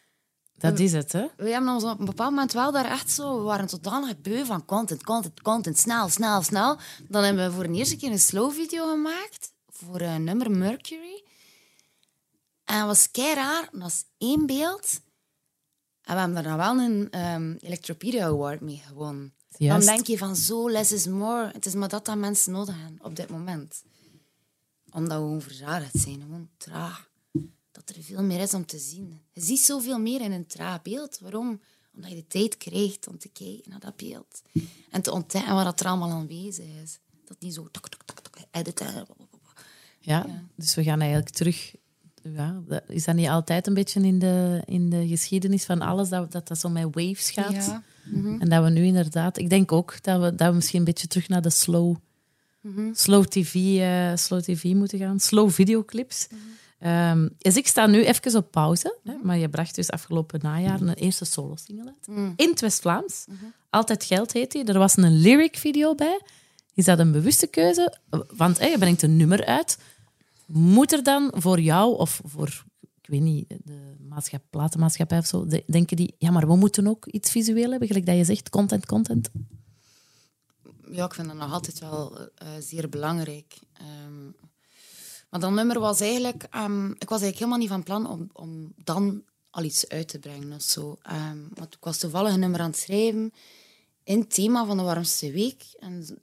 Dat 0.62 0.80
is 0.80 0.94
het, 0.94 1.12
hè? 1.12 1.28
We 1.38 1.50
hebben 1.50 1.74
ons 1.74 1.84
op 1.84 2.00
een 2.00 2.06
bepaald 2.06 2.30
moment 2.30 2.52
wel 2.52 2.72
daar 2.72 2.86
echt 2.86 3.12
zo... 3.12 3.38
We 3.38 3.44
waren 3.44 3.68
totaal 3.68 4.16
beu 4.22 4.46
van 4.46 4.66
content, 4.66 5.04
content, 5.04 5.42
content. 5.42 5.78
Snel, 5.78 6.10
snel, 6.10 6.42
snel. 6.42 6.78
Dan 7.08 7.24
hebben 7.24 7.46
we 7.46 7.56
voor 7.56 7.68
de 7.68 7.74
eerste 7.74 7.96
keer 7.96 8.12
een 8.12 8.20
slow 8.20 8.52
video 8.52 8.90
gemaakt. 8.90 9.54
Voor 9.68 10.02
een 10.02 10.24
nummer 10.24 10.52
Mercury. 10.52 11.24
En 12.64 12.78
dat 12.78 12.88
was 12.88 13.12
kei 13.12 13.34
raar. 13.36 13.70
Dat 13.72 13.82
was 13.82 14.04
één 14.18 14.46
beeld. 14.46 15.02
En 16.02 16.14
we 16.14 16.20
hebben 16.20 16.44
daar 16.44 16.58
dan 16.58 16.58
wel 16.58 16.86
een 16.86 17.20
um, 17.26 17.58
Electropedia 17.60 18.26
Award 18.26 18.62
mee 18.62 18.82
gewonnen. 18.88 19.34
Juist. 19.58 19.86
Dan 19.86 19.96
denk 19.96 20.08
je 20.08 20.18
van 20.18 20.36
zo, 20.36 20.70
less 20.70 20.92
is 20.92 21.08
more. 21.08 21.50
Het 21.54 21.66
is 21.66 21.74
maar 21.74 21.90
dat 21.90 22.06
dat 22.06 22.18
mensen 22.18 22.52
nodig 22.52 22.76
hebben 22.78 23.04
op 23.04 23.16
dit 23.16 23.30
moment. 23.30 23.84
Omdat 24.92 25.18
we 25.18 25.24
gewoon 25.24 25.42
verzadigd 25.42 26.00
zijn. 26.00 26.22
Gewoon 26.22 26.50
traag. 26.58 27.10
Dat 27.72 27.90
er 27.90 28.04
veel 28.04 28.24
meer 28.24 28.40
is 28.40 28.54
om 28.54 28.66
te 28.66 28.80
zien. 28.80 29.22
Je 29.32 29.42
ziet 29.42 29.60
zoveel 29.60 30.00
meer 30.00 30.22
in 30.22 30.32
een 30.32 30.48
traag 30.48 30.82
beeld. 30.82 31.20
Waarom? 31.20 31.62
Omdat 31.96 32.10
je 32.10 32.16
de 32.16 32.28
tijd 32.28 32.58
krijgt 32.58 33.08
om 33.08 33.18
te 33.18 33.30
kijken 33.30 33.70
naar 33.70 33.80
dat 33.80 33.96
beeld. 33.96 34.42
En 34.90 35.02
te 35.02 35.12
ontdekken 35.12 35.56
wat 35.56 35.80
er 35.80 35.86
allemaal 35.86 36.12
aanwezig 36.12 36.66
is. 36.84 37.00
Dat 37.26 37.38
niet 37.40 37.54
zo... 37.54 37.68
Tok, 37.72 37.90
tok, 37.90 38.04
tok, 38.04 38.20
tok, 38.20 38.38
editen. 38.52 39.08
Ja, 40.00 40.26
dus 40.56 40.76
we 40.76 40.84
gaan 40.84 41.00
eigenlijk 41.00 41.30
terug. 41.30 41.76
Ja, 42.24 42.62
is 42.88 43.06
dat 43.06 43.16
niet 43.16 43.28
altijd 43.28 43.68
een 43.68 43.74
beetje 43.74 44.02
in 44.02 44.20
de, 44.20 44.62
in 44.66 44.90
de 44.90 45.08
geschiedenis 45.08 45.66
van 45.66 45.82
alles 45.82 46.10
dat 46.10 46.32
dat, 46.32 46.48
dat 46.48 46.60
zo 46.60 46.70
met 46.70 46.84
waves 46.84 47.30
gaat? 47.30 47.66
Ja. 47.66 47.84
En 48.40 48.50
dat 48.50 48.64
we 48.64 48.70
nu 48.70 48.84
inderdaad, 48.84 49.38
ik 49.38 49.50
denk 49.50 49.72
ook 49.72 50.04
dat 50.04 50.22
we, 50.22 50.36
dat 50.36 50.50
we 50.50 50.56
misschien 50.56 50.80
een 50.80 50.86
beetje 50.86 51.08
terug 51.08 51.28
naar 51.28 51.42
de 51.42 51.50
slow, 51.50 51.96
slow, 52.94 53.26
TV, 53.26 53.56
eh, 53.80 54.16
slow 54.16 54.42
TV 54.42 54.64
moeten 54.64 55.00
gaan, 55.00 55.20
slow 55.20 55.50
videoclips. 55.50 56.28
Dus 57.38 57.56
ik 57.58 57.68
sta 57.68 57.86
nu 57.88 58.06
even 58.06 58.36
op 58.36 58.52
pauze, 58.52 58.98
hè, 59.04 59.14
maar 59.24 59.38
je 59.38 59.50
bracht 59.50 59.76
dus 59.76 59.90
afgelopen 59.92 60.40
najaar 60.44 60.82
een 60.82 60.94
eerste 60.94 61.26
solo-single 61.26 61.86
uit. 61.86 62.08
In 62.36 62.50
het 62.50 62.62
West-Vlaams. 62.62 63.26
Altijd 63.70 64.04
Geld 64.04 64.32
heet 64.32 64.52
die. 64.52 64.64
Er 64.64 64.78
was 64.80 64.98
een 64.98 65.18
lyric 65.20 65.58
video 65.58 65.96
bij. 65.96 66.22
Is 66.74 66.86
dat 66.86 67.00
een 67.00 67.12
bewuste 67.12 67.48
keuze? 67.48 67.98
Want 68.36 68.58
je 68.60 68.76
brengt 68.80 69.02
een 69.02 69.18
nummer 69.18 69.46
uit. 69.46 69.78
Moet 70.46 70.92
er 70.92 71.04
dan 71.04 71.32
voor 71.36 71.60
jou 71.60 71.98
of 71.98 72.22
voor, 72.26 72.64
ik 73.02 73.08
weet 73.10 73.22
niet, 73.22 73.50
de 73.64 73.96
maatschappij, 74.08 74.48
platenmaatschappij 74.50 75.18
of 75.18 75.26
zo, 75.26 75.46
de- 75.46 75.64
denken 75.68 75.98
die, 75.98 76.16
ja, 76.18 76.32
maar 76.32 76.48
we 76.48 76.56
moeten 76.56 76.88
ook 76.88 77.06
iets 77.06 77.32
visueel 77.32 77.70
hebben, 77.70 77.88
gelijk 77.88 78.06
dat 78.06 78.16
je 78.18 78.24
zegt, 78.24 78.50
content, 78.50 78.86
content. 78.86 79.30
Ja, 80.92 81.06
ik 81.06 81.14
vind 81.14 81.28
dat 81.28 81.38
nog 81.38 81.52
altijd 81.54 81.80
wel 81.80 82.18
eh, 82.36 82.48
zeer 82.60 82.90
belangrijk. 82.90 83.54
Ehm, 83.74 84.30
maar 85.32 85.40
dat 85.40 85.52
nummer 85.52 85.80
was 85.80 86.00
eigenlijk... 86.00 86.44
ehm, 86.50 86.92
ik 86.92 87.10
was 87.10 87.22
eigenlijk 87.22 87.38
helemaal 87.38 87.58
niet 87.58 87.70
van 87.70 87.84
plan 87.84 88.10
om, 88.10 88.30
om 88.34 88.74
dan 88.76 89.24
al 89.50 89.64
iets 89.64 89.90
uit 89.90 90.08
te 90.08 90.20
brengen 90.20 90.54
of 90.54 90.62
zo. 90.62 90.98
Ehm, 91.02 91.38
want 91.54 91.74
ik 91.74 91.84
was 91.84 91.98
toevallig 91.98 92.34
een 92.34 92.40
nummer 92.40 92.60
aan 92.60 92.70
het 92.70 92.80
schrijven 92.80 93.34
in 94.04 94.20
het 94.20 94.34
thema 94.34 94.66
van 94.66 94.78
de 94.78 94.84
warmste 94.84 95.32
week. 95.32 95.64
En 95.80 96.20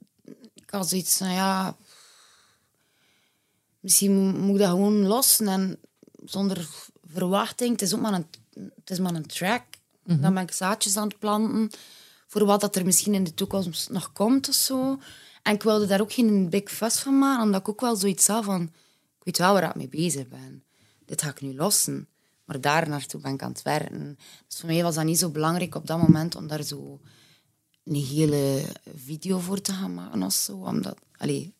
ik 0.53 0.69
had 0.69 0.89
zoiets 0.89 1.17
van, 1.17 1.33
ja... 1.33 1.77
Misschien 3.79 4.13
mo- 4.13 4.39
moet 4.39 4.55
ik 4.55 4.61
dat 4.61 4.69
gewoon 4.69 5.05
lossen 5.05 5.47
en 5.47 5.79
zonder 6.25 6.67
verwachting. 7.11 7.71
Het 7.71 7.81
is 7.81 7.93
ook 7.93 8.01
maar 8.01 8.13
een, 8.13 8.27
het 8.75 8.89
is 8.89 8.99
maar 8.99 9.13
een 9.13 9.25
track. 9.27 9.63
Dan 10.03 10.33
ben 10.33 10.43
ik 10.43 10.51
zaadjes 10.51 10.97
aan 10.97 11.07
het 11.07 11.19
planten 11.19 11.69
voor 12.27 12.45
wat 12.45 12.61
dat 12.61 12.75
er 12.75 12.85
misschien 12.85 13.13
in 13.13 13.23
de 13.23 13.33
toekomst 13.33 13.89
nog 13.89 14.11
komt 14.11 14.49
of 14.49 14.55
zo. 14.55 14.99
En 15.43 15.53
ik 15.53 15.63
wilde 15.63 15.85
daar 15.85 16.01
ook 16.01 16.13
geen 16.13 16.49
big 16.49 16.71
fuss 16.71 16.99
van 16.99 17.17
maken, 17.17 17.43
omdat 17.43 17.61
ik 17.61 17.69
ook 17.69 17.81
wel 17.81 17.95
zoiets 17.95 18.27
had 18.27 18.43
van... 18.43 18.71
Ik 19.29 19.37
weet 19.37 19.45
wel 19.47 19.53
waar 19.53 19.69
ik 19.69 19.75
mee 19.75 19.87
bezig 19.89 20.27
ben. 20.27 20.63
Dit 21.05 21.21
ga 21.21 21.29
ik 21.29 21.41
nu 21.41 21.55
lossen. 21.55 22.07
Maar 22.45 22.61
daar 22.61 22.89
naartoe 22.89 23.21
ben 23.21 23.33
ik 23.33 23.41
aan 23.43 23.51
het 23.51 23.61
werken. 23.61 24.17
Dus 24.47 24.59
voor 24.59 24.69
mij 24.69 24.83
was 24.83 24.95
dat 24.95 25.05
niet 25.05 25.17
zo 25.19 25.29
belangrijk 25.29 25.75
op 25.75 25.87
dat 25.87 26.01
moment 26.01 26.35
om 26.35 26.47
daar 26.47 26.63
zo 26.63 26.99
een 27.83 27.95
hele 27.95 28.63
video 28.95 29.39
voor 29.39 29.61
te 29.61 29.71
gaan 29.71 29.93
maken 29.93 30.23
of 30.23 30.33
zo. 30.33 30.57
Omdat, 30.57 30.97
allee, 31.17 31.53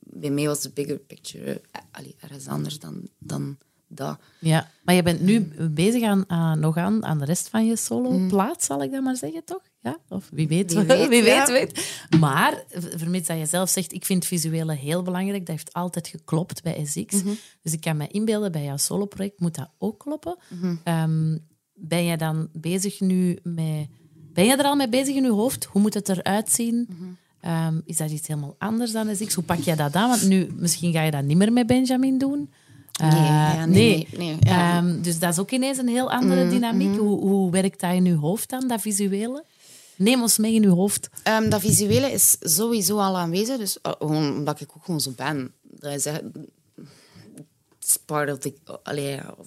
bij 0.00 0.30
mij 0.30 0.46
was 0.46 0.60
de 0.60 0.70
bigger 0.70 0.98
picture 0.98 1.60
allee, 1.90 2.16
ergens 2.20 2.46
anders 2.46 2.78
dan, 2.78 3.08
dan 3.18 3.58
dat. 3.86 4.18
Ja, 4.40 4.70
maar 4.84 4.94
je 4.94 5.02
bent 5.02 5.20
nu 5.20 5.40
bezig 5.70 6.02
aan, 6.02 6.30
aan- 6.30 6.60
nog 6.60 6.76
aan, 6.76 7.04
aan 7.04 7.18
de 7.18 7.24
rest 7.24 7.48
van 7.48 7.66
je 7.66 7.76
solo-plaat, 7.76 8.64
zal 8.64 8.82
ik 8.82 8.90
dat 8.92 9.02
maar 9.02 9.16
zeggen, 9.16 9.44
toch? 9.44 9.62
Ja? 9.80 9.98
Of 10.08 10.28
wie 10.32 10.48
weet, 10.48 10.72
Wie 10.74 10.84
weet, 10.96 11.08
wie 11.08 11.22
ja. 11.22 11.46
weet, 11.46 11.50
weet. 11.50 12.00
Maar, 12.20 12.62
vermits 12.96 13.26
dat 13.28 13.38
je 13.38 13.46
zelf 13.46 13.68
zegt, 13.68 13.92
ik 13.92 14.04
vind 14.04 14.24
visuele 14.26 14.74
heel 14.74 15.02
belangrijk, 15.02 15.38
dat 15.46 15.48
heeft 15.56 15.72
altijd 15.72 16.08
geklopt 16.08 16.62
bij 16.62 16.84
SX. 16.84 17.22
Dus 17.62 17.72
ik 17.72 17.80
kan 17.80 17.96
me 17.96 18.06
inbeelden, 18.08 18.52
bij 18.52 18.64
jouw 18.64 18.76
solo-project 18.76 19.40
moet 19.40 19.54
dat 19.54 19.70
ook 19.78 19.98
kloppen. 19.98 20.36
Ehm, 20.84 21.36
ben 21.74 22.04
je 22.04 22.16
dan 22.16 22.48
bezig 22.52 23.00
nu 23.00 23.38
met... 23.42 23.86
Ben 24.32 24.44
je 24.46 24.56
er 24.56 24.64
al 24.64 24.76
mee 24.76 24.88
bezig 24.88 25.14
in 25.14 25.22
je 25.22 25.30
hoofd? 25.30 25.64
Hoe 25.64 25.80
moet 25.82 25.94
het 25.94 26.08
eruit 26.08 26.50
zien? 26.50 26.88
Ehm, 27.40 27.80
is 27.84 27.96
dat 27.96 28.10
iets 28.10 28.28
helemaal 28.28 28.54
anders 28.58 28.92
dan 28.92 29.16
SX? 29.16 29.34
Hoe 29.34 29.44
pak 29.44 29.58
jij 29.58 29.76
dat 29.76 29.94
aan? 29.94 30.08
Want 30.08 30.22
nu, 30.28 30.48
misschien 30.56 30.92
ga 30.92 31.02
je 31.02 31.10
dat 31.10 31.22
niet 31.24 31.36
meer 31.36 31.52
met 31.52 31.66
Benjamin 31.66 32.18
doen. 32.18 32.50
Nee, 33.00 33.10
Eh, 33.10 33.26
ja, 33.26 33.64
nee, 33.66 33.76
nee, 33.76 34.08
nee, 34.18 34.36
ja. 34.40 34.76
Ehm, 34.78 35.02
dus 35.02 35.18
dat 35.18 35.32
is 35.32 35.38
ook 35.38 35.50
ineens 35.50 35.78
een 35.78 35.88
heel 35.88 36.10
andere 36.10 36.48
dynamiek. 36.48 36.96
Hoe, 36.98 37.20
hoe 37.20 37.50
werkt 37.50 37.80
dat 37.80 37.92
in 37.92 38.06
uw 38.06 38.18
hoofd 38.18 38.50
dan, 38.50 38.68
dat 38.68 38.80
visuele? 38.80 39.44
Neem 39.98 40.22
ons 40.22 40.38
mee 40.38 40.54
in 40.54 40.64
uw 40.64 40.74
hoofd. 40.74 41.08
Ehm, 41.22 41.48
dat 41.48 41.60
visuele 41.60 42.10
is 42.10 42.36
sowieso 42.40 42.98
al 42.98 43.16
aanwezig, 43.16 43.56
dus 43.56 43.78
uh, 43.82 43.92
gewoon 43.98 44.36
omdat 44.36 44.60
ik 44.60 44.70
ook 44.76 44.84
gewoon 44.84 45.00
zo 45.00 45.10
ben. 45.16 45.52
Dat 45.62 45.92
is 45.92 46.06
echt... 46.06 46.22
It's 47.78 47.96
part 48.04 48.32
of 48.32 48.38
the... 48.38 48.54
Allee, 48.82 49.20
of 49.38 49.46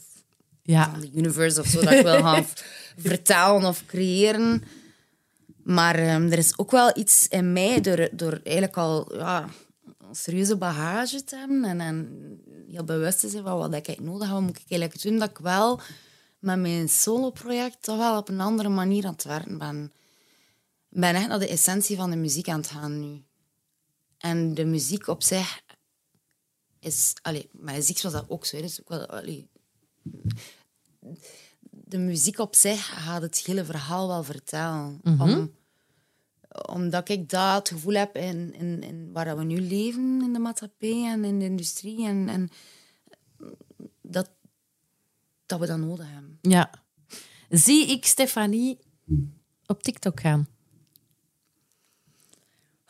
Ja, 0.63 0.89
van 0.91 0.99
the 0.99 1.09
universe 1.13 1.59
of 1.59 1.67
zo, 1.67 1.81
dat 1.81 1.93
ik 1.93 2.01
wil 2.01 2.21
gaan 2.21 2.45
vertalen 3.09 3.65
of 3.65 3.85
creëren. 3.85 4.63
Maar 5.63 5.95
ehm, 5.95 6.31
er 6.31 6.37
is 6.37 6.57
ook 6.57 6.71
wel 6.71 6.97
iets 6.97 7.27
in 7.27 7.53
mij, 7.53 7.81
door, 7.81 8.09
door 8.11 8.39
eigenlijk 8.43 8.77
al 8.77 9.15
ja, 9.17 9.49
een 10.09 10.15
serieuze 10.15 10.55
bagage 10.55 11.23
te 11.23 11.35
hebben 11.35 11.63
en, 11.63 11.81
en 11.81 12.09
heel 12.71 12.83
bewust 12.83 13.19
te 13.19 13.29
zijn 13.29 13.43
van 13.43 13.57
wat 13.57 13.73
ik 13.73 13.99
nodig 13.99 14.27
heb, 14.27 14.31
wat 14.31 14.41
moet 14.41 14.57
ik 14.57 14.65
eigenlijk 14.69 15.01
doen, 15.01 15.17
dat 15.17 15.29
ik 15.29 15.37
wel 15.37 15.79
met 16.39 16.59
mijn 16.59 16.89
solo-project 16.89 17.77
toch 17.81 17.97
wel 17.97 18.17
op 18.17 18.29
een 18.29 18.39
andere 18.39 18.69
manier 18.69 19.05
aan 19.05 19.13
het 19.13 19.23
werken 19.23 19.57
ben. 19.57 19.91
Ik 20.91 20.99
ben 20.99 21.15
echt 21.15 21.27
naar 21.27 21.39
de 21.39 21.47
essentie 21.47 21.95
van 21.95 22.09
de 22.09 22.15
muziek 22.15 22.47
aan 22.49 22.59
het 22.59 22.67
gaan 22.67 22.99
nu. 22.99 23.23
En 24.17 24.53
de 24.53 24.65
muziek 24.65 25.07
op 25.07 25.23
zich 25.23 25.61
is... 26.79 27.13
Allee, 27.21 27.49
met 27.51 27.75
muziek 27.75 28.01
was 28.01 28.11
dat 28.11 28.29
ook 28.29 28.45
zo. 28.45 28.55
hè. 28.55 28.61
Dus 28.61 28.81
ook 28.81 28.89
wel, 28.89 29.05
allee, 29.05 29.49
de 31.69 31.97
muziek 31.97 32.39
op 32.39 32.55
zich 32.55 32.85
gaat 33.03 33.21
het 33.21 33.37
hele 33.37 33.65
verhaal 33.65 34.07
wel 34.07 34.23
vertellen. 34.23 34.99
Om, 35.03 35.51
omdat 36.67 37.09
ik 37.09 37.29
dat 37.29 37.55
het 37.55 37.69
gevoel 37.69 37.93
heb 37.93 38.15
in, 38.15 38.53
in, 38.53 38.83
in 38.83 39.11
waar 39.11 39.37
we 39.37 39.43
nu 39.43 39.61
leven 39.61 40.21
in 40.21 40.33
de 40.33 40.39
maatschappij 40.39 41.05
en 41.05 41.23
in 41.23 41.39
de 41.39 41.45
industrie. 41.45 42.05
En, 42.05 42.29
en 42.29 42.49
dat, 44.01 44.29
dat 45.45 45.59
we 45.59 45.65
dat 45.65 45.77
nodig 45.77 46.07
hebben. 46.09 46.39
ja. 46.41 46.69
Zie 47.49 47.87
ik 47.87 48.05
Stefanie 48.05 48.77
op 49.65 49.83
TikTok 49.83 50.19
gaan? 50.19 50.47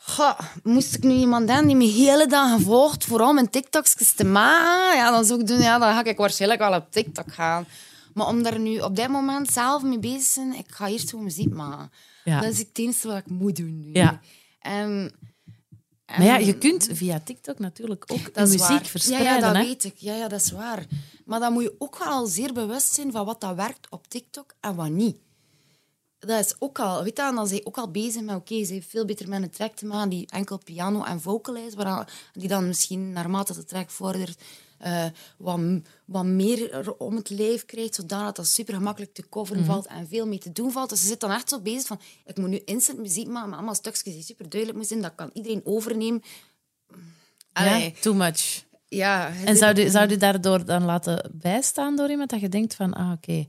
Goh, 0.04 0.38
moest 0.62 0.94
ik 0.94 1.02
nu 1.02 1.12
iemand 1.14 1.48
hebben 1.48 1.66
die 1.66 1.76
me 1.76 1.84
hele 1.84 2.26
dag 2.26 2.52
gevolgd 2.52 3.04
voor 3.04 3.20
om 3.20 3.34
mijn 3.34 3.50
TikToks 3.50 4.14
te 4.14 4.24
maken, 4.24 4.96
ja, 4.96 5.10
dan 5.10 5.24
zou 5.24 5.40
ik 5.40 5.46
doen, 5.46 5.60
ja, 5.60 5.78
dan 5.78 5.92
ga 5.94 6.04
ik 6.04 6.16
waarschijnlijk 6.16 6.60
wel 6.60 6.74
op 6.74 6.86
TikTok 6.90 7.32
gaan. 7.32 7.66
Maar 8.14 8.26
om 8.26 8.42
daar 8.42 8.58
nu 8.58 8.78
op 8.78 8.96
dit 8.96 9.08
moment 9.08 9.50
zelf 9.50 9.82
mee 9.82 9.98
bezig 9.98 10.18
te 10.22 10.30
zijn, 10.30 10.54
ik 10.54 10.66
ga 10.68 10.88
eerst 10.88 11.10
gewoon 11.10 11.24
muziek 11.24 11.52
maken. 11.52 11.90
Ja. 12.24 12.40
Dat 12.40 12.52
is 12.52 12.58
het 12.58 12.68
enige 12.72 13.08
wat 13.08 13.16
ik 13.16 13.26
moet 13.26 13.56
doen 13.56 13.80
nu. 13.80 13.90
Ja. 13.92 14.20
En, 14.60 15.12
Maar 16.06 16.24
ja, 16.24 16.36
je 16.36 16.58
kunt 16.58 16.88
via 16.92 17.20
TikTok 17.24 17.58
natuurlijk 17.58 18.04
ook 18.06 18.24
de 18.24 18.30
dat 18.32 18.48
muziek 18.48 18.68
waar. 18.68 18.84
verspreiden. 18.84 19.32
Ja, 19.32 19.38
ja 19.38 19.40
dat 19.40 19.56
hè? 19.56 19.62
weet 19.62 19.84
ik. 19.84 19.94
Ja, 19.96 20.14
ja, 20.14 20.28
dat 20.28 20.40
is 20.40 20.50
waar. 20.50 20.84
Maar 21.24 21.40
dan 21.40 21.52
moet 21.52 21.62
je 21.62 21.74
ook 21.78 21.98
wel 21.98 22.26
zeer 22.26 22.52
bewust 22.52 22.94
zijn 22.94 23.12
van 23.12 23.24
wat 23.26 23.40
dat 23.40 23.54
werkt 23.54 23.86
op 23.90 24.06
TikTok 24.08 24.54
en 24.60 24.74
wat 24.74 24.90
niet. 24.90 25.16
Dat 26.26 26.44
is 26.44 26.54
ook 26.58 26.78
al, 26.78 27.02
weet 27.02 27.16
je, 27.16 27.22
dan 27.22 27.46
zijn 27.46 27.60
ze 27.60 27.66
ook 27.66 27.78
al 27.78 27.90
bezig 27.90 28.22
met, 28.22 28.36
oké, 28.36 28.64
ze 28.64 28.72
heeft 28.72 28.88
veel 28.88 29.04
beter 29.04 29.28
met 29.28 29.42
een 29.42 29.50
track 29.50 29.74
te 29.74 29.86
maken 29.86 30.08
die 30.08 30.26
enkel 30.30 30.58
piano 30.58 31.02
en 31.02 31.20
vocal 31.20 31.56
is, 31.56 31.74
waar, 31.74 32.12
die 32.32 32.48
dan 32.48 32.66
misschien 32.66 33.12
naarmate 33.12 33.54
de 33.54 33.64
track 33.64 33.90
vordert 33.90 34.40
eh, 34.82 35.04
wat, 35.36 35.60
wat 36.04 36.24
meer 36.24 36.72
er 36.72 36.94
om 36.94 37.16
het 37.16 37.30
lijf 37.30 37.64
krijgt, 37.64 37.94
zodat 37.94 38.36
dat 38.36 38.46
super 38.46 38.74
gemakkelijk 38.74 39.14
te 39.14 39.28
coveren 39.28 39.64
valt 39.64 39.86
en 39.86 40.08
veel 40.08 40.26
mee 40.26 40.38
te 40.38 40.52
doen 40.52 40.72
valt. 40.72 40.88
Dus 40.88 41.00
ze 41.00 41.06
zit 41.06 41.20
dan 41.20 41.30
echt 41.30 41.48
zo 41.48 41.60
bezig 41.60 41.86
van, 41.86 42.00
ik 42.24 42.36
moet 42.38 42.48
nu 42.48 42.62
instant 42.64 42.98
muziek 42.98 43.28
maken 43.28 43.48
met 43.48 43.58
allemaal 43.58 43.74
stukjes 43.74 44.14
die 44.14 44.22
super 44.22 44.48
duidelijk 44.48 44.78
moeten 44.78 44.98
zijn, 44.98 45.10
dat 45.10 45.14
kan 45.14 45.30
iedereen 45.32 45.60
overnemen. 45.64 46.22
Ja, 46.88 46.96
Allee, 47.52 47.94
too 48.00 48.14
much. 48.14 48.64
ja, 48.88 49.32
En 49.44 49.56
zou 49.56 49.80
je, 49.80 49.90
zou 49.90 50.08
je 50.08 50.16
daardoor 50.16 50.64
dan 50.64 50.84
laten 50.84 51.30
bijstaan 51.32 51.96
door 51.96 52.10
iemand 52.10 52.30
dat 52.30 52.40
je 52.40 52.48
denkt 52.48 52.74
van, 52.74 52.92
ah, 52.92 53.12
oké. 53.12 53.46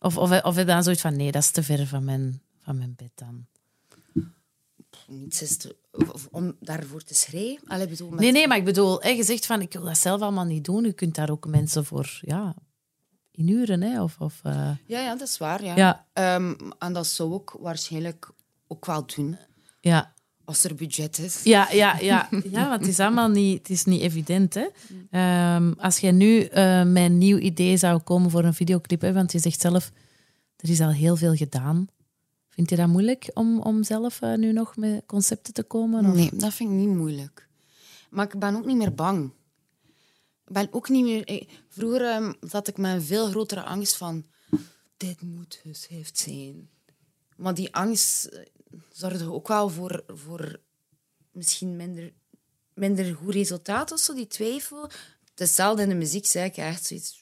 Of, 0.00 0.16
of, 0.16 0.42
of 0.42 0.54
dan 0.54 0.82
zoiets 0.82 1.00
van, 1.02 1.16
nee, 1.16 1.32
dat 1.32 1.42
is 1.42 1.50
te 1.50 1.62
ver 1.62 1.86
van 1.86 2.04
mijn, 2.04 2.42
van 2.58 2.78
mijn 2.78 2.94
bed 2.96 3.10
dan. 3.14 3.46
niets 5.06 5.42
is 5.42 5.56
te, 5.56 5.76
of- 6.12 6.28
om 6.30 6.56
daarvoor 6.60 7.02
te 7.02 7.14
schrijven. 7.14 7.68
Allee, 7.68 7.88
bedoel, 7.88 8.10
met- 8.10 8.20
Nee, 8.20 8.32
nee, 8.32 8.48
maar 8.48 8.56
ik 8.56 8.64
bedoel, 8.64 9.00
hè, 9.02 9.08
je 9.08 9.24
zegt 9.24 9.46
van, 9.46 9.60
ik 9.60 9.72
wil 9.72 9.82
dat 9.84 9.98
zelf 9.98 10.20
allemaal 10.20 10.44
niet 10.44 10.64
doen. 10.64 10.84
Je 10.84 10.92
kunt 10.92 11.14
daar 11.14 11.30
ook 11.30 11.46
mensen 11.46 11.84
voor, 11.84 12.18
ja, 12.20 12.54
in 13.30 13.48
uren, 13.48 13.80
hè? 13.82 14.02
Of, 14.02 14.18
of, 14.18 14.40
eh, 14.42 14.52
Ja, 14.86 15.00
ja, 15.00 15.16
dat 15.16 15.28
is 15.28 15.38
waar. 15.38 15.64
Ja. 15.64 15.76
Ja. 15.76 16.06
Ehm, 16.12 16.54
en 16.78 16.92
dat 16.92 17.06
zou 17.06 17.34
ik 17.42 17.50
waarschijnlijk 17.50 18.30
ook 18.66 18.86
wel 18.86 19.06
doen, 19.06 19.36
ja. 19.80 20.14
Als 20.50 20.64
er 20.64 20.74
budget 20.74 21.18
is. 21.18 21.42
Ja, 21.42 21.70
ja, 21.72 21.98
ja. 22.00 22.28
ja, 22.56 22.68
want 22.68 22.80
het 22.80 22.88
is 22.90 23.00
allemaal 23.00 23.28
niet, 23.28 23.58
het 23.58 23.70
is 23.70 23.84
niet 23.84 24.00
evident. 24.00 24.54
Hè? 24.54 24.66
Ehm, 25.10 25.72
als 25.78 25.98
jij 25.98 26.10
nu 26.12 26.42
eh, 26.44 26.82
met 26.84 27.02
een 27.02 27.18
nieuw 27.18 27.38
idee 27.38 27.76
zou 27.76 28.00
komen 28.00 28.30
voor 28.30 28.44
een 28.44 28.54
videoclip, 28.54 29.00
hè, 29.00 29.12
want 29.12 29.32
je 29.32 29.38
zegt 29.38 29.60
zelf, 29.60 29.90
er 30.56 30.70
is 30.70 30.80
al 30.80 30.90
heel 30.92 31.16
veel 31.16 31.34
gedaan. 31.34 31.86
Vind 32.48 32.70
je 32.70 32.76
dat 32.76 32.88
moeilijk 32.88 33.30
om, 33.34 33.60
om 33.60 33.84
zelf 33.84 34.20
eh, 34.22 34.34
nu 34.34 34.52
nog 34.52 34.76
met 34.76 35.02
concepten 35.06 35.52
te 35.54 35.62
komen? 35.62 36.06
Of? 36.06 36.14
Nee, 36.14 36.30
dat 36.34 36.54
vind 36.54 36.70
ik 36.70 36.76
niet 36.76 36.96
moeilijk. 36.96 37.48
Maar 38.10 38.26
ik 38.26 38.38
ben 38.38 38.56
ook 38.56 38.64
niet 38.66 38.76
meer 38.76 38.94
bang. 38.94 39.32
Ik 40.46 40.52
ben 40.52 40.68
ook 40.70 40.88
niet 40.88 41.04
meer... 41.04 41.24
eh, 41.24 41.42
Vroeger 41.68 42.02
ehm, 42.06 42.32
zat 42.40 42.68
ik 42.68 42.76
met 42.76 42.94
een 42.94 43.02
veel 43.02 43.28
grotere 43.28 43.62
angst 43.62 43.96
van... 43.96 44.24
Dit 44.96 45.22
moet 45.22 45.60
heeft 45.88 46.18
zijn. 46.18 46.68
Maar 47.36 47.54
die 47.54 47.74
angst 47.74 48.24
eh, 48.24 48.40
zorgde 48.92 49.32
ook 49.32 49.48
wel 49.48 49.68
voor, 49.68 50.04
voor 50.06 50.60
misschien 51.32 51.76
minder, 51.76 52.12
minder 52.74 53.14
goed 53.14 53.34
resultaat 53.34 53.92
of 53.92 53.98
zo, 53.98 54.14
die 54.14 54.26
twijfel. 54.26 54.82
Het 54.82 54.92
is 55.34 55.46
Hetzelfde 55.46 55.82
in 55.82 55.88
de 55.88 55.94
muziek, 55.94 56.26
zei 56.26 56.44
ik 56.44 56.56
echt 56.56 56.86
zoiets... 56.86 57.18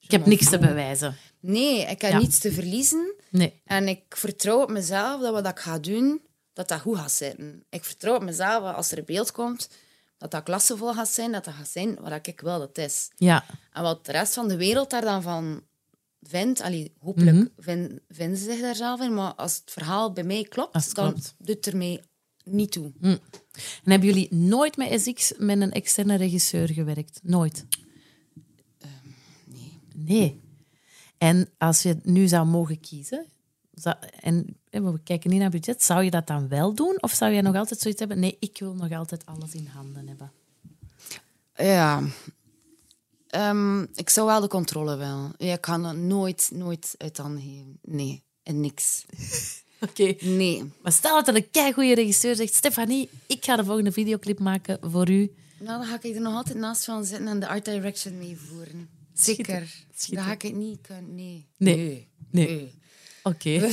Ik 0.00 0.10
heb 0.10 0.26
niks 0.26 0.48
te 0.48 0.58
bewijzen. 0.58 1.16
Nee, 1.40 1.80
ik 1.80 2.00
heb 2.02 2.12
Ja. 2.12 2.18
niets 2.18 2.38
te 2.38 2.52
verliezen. 2.52 3.14
Nee. 3.30 3.60
En 3.64 3.88
ik 3.88 4.16
vertrouw 4.16 4.62
op 4.62 4.70
mezelf 4.70 5.20
dat 5.22 5.32
wat 5.32 5.46
ik 5.46 5.58
ga 5.58 5.78
doen, 5.78 6.20
dat 6.52 6.68
dat 6.68 6.80
goed 6.80 6.96
gaat 6.98 7.12
zitten. 7.12 7.64
Ik 7.70 7.84
vertrouw 7.84 8.14
op 8.14 8.22
mezelf 8.22 8.62
dat 8.64 8.74
als 8.74 8.92
er 8.92 8.98
een 8.98 9.04
beeld 9.04 9.30
komt, 9.32 9.68
dat 10.18 10.30
dat 10.30 10.42
klassevol 10.42 10.92
gaat 10.94 11.08
zijn, 11.08 11.32
dat 11.32 11.44
dat 11.44 11.54
gaat 11.54 11.68
zijn 11.68 11.94
wat 12.00 12.26
ik 12.26 12.40
wil 12.40 12.58
dat 12.58 12.68
het 12.68 12.78
is. 12.78 13.08
Ja, 13.16 13.44
En 13.72 13.82
wat 13.82 14.06
de 14.06 14.12
rest 14.12 14.34
van 14.34 14.48
de 14.48 14.56
wereld 14.56 14.90
daar 14.90 15.00
dan 15.02 15.22
van 15.22 15.62
vindt, 16.22 16.60
allee, 16.60 16.92
hopelijk 16.98 17.36
Mhm. 17.36 17.46
vin- 17.58 18.00
vinden 18.08 18.38
ze 18.38 18.44
zich 18.44 18.60
daar 18.60 18.74
zelf 18.74 19.00
in, 19.00 19.14
maar 19.14 19.34
als 19.34 19.56
het 19.56 19.70
verhaal 19.70 20.12
bij 20.12 20.24
mij 20.24 20.42
klopt, 20.42 20.74
het 20.74 20.94
dan 20.94 21.12
klopt. 21.12 21.34
doet 21.38 21.48
het 21.56 21.66
er 21.66 21.76
mij 21.76 22.02
niet 22.44 22.72
toe. 22.72 22.92
En 23.00 23.20
hebben 23.84 24.08
jullie 24.08 24.34
nooit 24.34 24.76
met 24.76 25.00
SX 25.00 25.32
met 25.38 25.60
een 25.60 25.72
externe 25.72 26.16
regisseur 26.16 26.68
gewerkt? 26.72 27.20
Nooit? 27.22 27.66
nee. 29.44 29.78
Nee. 29.94 30.40
En 31.18 31.48
als 31.58 31.82
je 31.82 31.96
nu 32.02 32.28
zou 32.28 32.46
mogen 32.46 32.80
kiezen, 32.80 33.26
zou- 33.74 33.96
en 34.20 34.56
we 34.70 35.00
kijken 35.02 35.30
niet 35.30 35.40
naar 35.40 35.50
budget, 35.50 35.82
zou 35.82 36.02
je 36.04 36.10
dat 36.10 36.26
dan 36.26 36.48
wel 36.48 36.74
doen? 36.74 37.02
Of 37.02 37.12
zou 37.12 37.32
je 37.32 37.42
nog 37.42 37.54
altijd 37.54 37.80
zoiets 37.80 38.00
hebben? 38.00 38.18
Nee, 38.18 38.36
ik 38.40 38.58
wil 38.58 38.74
nog 38.74 38.92
altijd 38.92 39.26
alles 39.26 39.54
in 39.54 39.66
handen 39.66 40.08
hebben. 40.08 40.32
Ja. 41.56 42.02
Ehm, 43.28 43.82
ik 43.82 44.08
zou 44.08 44.26
wel 44.26 44.40
de 44.40 44.48
controle 44.48 44.96
wel. 44.96 45.32
Ja, 45.36 45.52
ik 45.52 45.60
kan 45.60 45.84
het 45.84 45.96
nooit, 45.96 46.50
nooit 46.52 46.94
uit 46.96 47.16
handen 47.16 47.42
geven. 47.42 47.78
Nee, 47.82 48.22
en 48.42 48.60
niks. 48.60 49.04
Oké. 49.88 50.14
Nee. 50.20 50.72
Maar 50.82 50.92
stel 50.92 51.14
dat 51.14 51.28
er 51.28 51.36
een 51.36 51.50
keigoede 51.50 51.94
regisseur 51.94 52.36
zegt, 52.36 52.54
Stefanie, 52.54 53.08
ik 53.26 53.44
ga 53.44 53.56
de 53.56 53.64
volgende 53.64 53.92
videoclip 53.92 54.38
maken 54.38 54.78
voor 54.80 55.10
u. 55.10 55.32
Nou, 55.58 55.78
dan 55.78 55.86
ga 55.86 55.98
ik 56.02 56.14
er 56.14 56.20
nog 56.20 56.34
altijd 56.34 56.58
naast 56.58 56.84
van 56.84 57.04
zitten 57.04 57.28
en 57.28 57.40
de 57.40 57.48
art 57.48 57.64
direction 57.64 58.18
meevoeren. 58.18 58.88
Zeker. 59.14 59.84
Dan 60.10 60.24
ga 60.24 60.32
ik 60.32 60.42
het 60.42 60.54
niet 60.54 60.80
kunnen. 60.80 61.14
Nee. 61.14 61.46
Nee. 61.56 62.08
Nee. 62.30 62.74
Oké. 63.22 63.60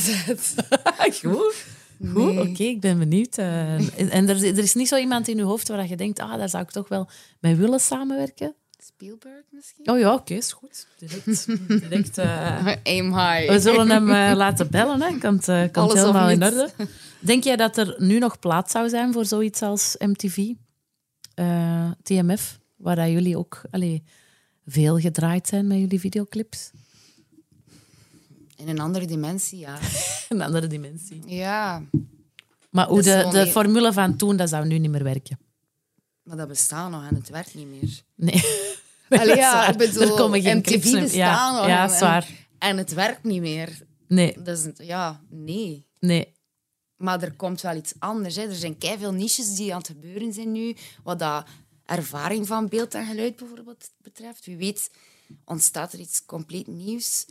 Goed. 1.22 1.66
Goed, 2.14 2.40
oké, 2.40 2.64
ik 2.64 2.80
ben 2.80 3.00
benieuwd. 3.00 3.38
Eh, 3.38 4.00
en 4.00 4.10
en 4.10 4.30
er, 4.30 4.44
er 4.44 4.58
is 4.58 4.74
niet 4.74 4.88
zo 4.88 4.98
iemand 4.98 5.28
in 5.28 5.40
uw 5.40 5.46
hoofd 5.46 5.68
waar 5.68 5.88
je 5.88 5.96
denkt, 5.96 6.20
ah, 6.20 6.38
daar 6.38 6.50
zou 6.50 6.64
ik 6.64 6.72
toch 6.72 6.88
wel 6.88 7.10
mee 7.40 7.56
willen 7.56 7.80
samenwerken? 7.80 8.56
Spielberg 8.88 9.44
misschien? 9.50 9.90
Oh 9.90 10.00
ja, 10.00 10.14
oké, 10.14 10.34
is 10.34 10.54
goed. 10.54 10.88
Direct. 10.98 11.46
direct 11.82 12.18
eh, 12.18 12.66
Aim 12.84 13.06
high. 13.06 13.50
we 13.50 13.60
zullen 13.60 13.90
hem 13.90 14.10
eh, 14.10 14.36
laten 14.36 14.72
bellen, 14.72 15.02
hè. 15.02 15.08
Eh, 15.08 15.20
komt 15.20 15.48
Alles 15.48 15.94
of 15.94 15.94
helemaal 15.94 16.30
in 16.30 16.44
orde. 16.44 16.70
Denk 17.20 17.44
jij 17.44 17.56
dat 17.56 17.78
er 17.78 17.96
nu 17.98 18.20
nog 18.20 18.40
plaats 18.40 18.72
zou 18.72 18.90
zijn 18.90 19.14
voor 19.14 19.26
zoiets 19.26 19.62
als 19.62 19.96
MTV, 19.98 20.54
TMF, 22.04 22.60
waar 22.76 22.96
dat 22.96 23.10
jullie 23.10 23.38
ook 23.38 23.62
allee, 23.72 24.04
veel 24.66 25.00
gedraaid 25.00 25.48
zijn 25.48 25.68
met 25.68 25.78
jullie 25.78 26.00
videoclips? 26.00 26.72
In 28.56 28.68
een 28.68 28.80
andere 28.80 29.06
dimensie, 29.06 29.60
ja. 29.60 29.78
Een 30.30 30.42
andere 30.42 30.68
dimensie. 30.68 31.22
ja, 31.26 31.84
Maar 32.70 32.88
hoe 32.88 33.02
de, 33.02 33.28
de 33.32 33.48
formule 33.48 33.94
van 33.94 34.16
toen, 34.16 34.38
dat 34.38 34.50
zou 34.50 34.68
nu 34.68 34.78
niet 34.80 34.92
meer 34.92 35.04
werken. 35.04 35.45
Maar 36.26 36.38
dat 36.38 36.48
bestaat 36.48 36.92
nog 36.92 37.08
en 37.08 37.16
het 37.16 37.30
werkt 37.30 37.54
niet 37.56 37.68
meer. 37.68 38.02
Nee. 38.16 38.44
Allee, 39.10 39.28
Dat 39.28 39.28
is 39.28 39.36
ja, 39.36 39.68
ik 39.70 39.78
bedoel, 39.78 40.02
er 40.02 40.10
komen 40.10 40.42
geen 40.42 40.58
MTV 40.58 40.82
bestaat 40.84 41.12
Ja, 41.12 41.52
nog 41.58 41.68
ja 41.68 41.84
en- 41.84 41.90
is 41.90 42.00
het 42.78 42.94
werkt 42.94 43.24
niet 43.24 43.42
meer. 43.42 43.82
Nee, 44.08 44.42
Dus 44.42 44.68
ja, 44.78 45.22
nee. 45.30 45.88
nee. 46.00 46.34
Maar 46.96 47.22
er 47.24 47.34
komt 47.36 47.62
wel 47.62 47.76
iets 47.76 47.94
anders. 48.00 48.36
Hè. 48.36 48.42
Er 48.44 48.56
zijn 48.56 48.78
veel 48.98 49.12
niches 49.12 49.56
die 49.56 49.72
aan 49.72 49.78
het 49.78 49.88
gebeuren 49.88 50.34
zijn 50.34 50.52
nu. 50.52 50.76
Wat 51.04 51.20
dat 51.20 51.46
ervaring 51.86 52.48
van 52.48 52.68
beeld 52.68 52.94
en 52.94 53.06
geluid 53.06 53.36
bijvoorbeeld 53.36 53.92
betreft. 53.98 54.46
Wie 54.46 54.58
weet 54.58 54.90
ontstaat 55.46 55.94
er 55.94 56.00
iets 56.00 56.26
compleet 56.26 56.68
nieuws. 56.68 57.26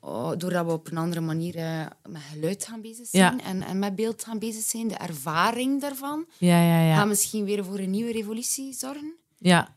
Oh, 0.00 0.32
doordat 0.36 0.66
we 0.66 0.72
op 0.72 0.90
een 0.90 0.96
andere 0.96 1.20
manier 1.20 1.56
eh, 1.56 1.86
met 2.08 2.22
geluid 2.32 2.64
gaan 2.64 2.80
bezig 2.80 3.06
zijn. 3.06 3.36
Ja. 3.36 3.44
En, 3.44 3.62
en 3.62 3.78
met 3.78 3.94
beeld 3.94 4.24
gaan 4.24 4.38
bezig 4.38 4.62
zijn. 4.62 4.88
De 4.88 4.94
ervaring 4.94 5.80
daarvan 5.80 6.26
Ja, 6.38 6.62
ja, 6.62 6.88
gaat 6.88 6.98
ja. 7.02 7.04
misschien 7.04 7.44
weer 7.44 7.64
voor 7.64 7.78
een 7.78 7.90
nieuwe 7.90 8.12
revolutie 8.12 8.72
zorgen. 8.74 9.14
Ja, 9.38 9.76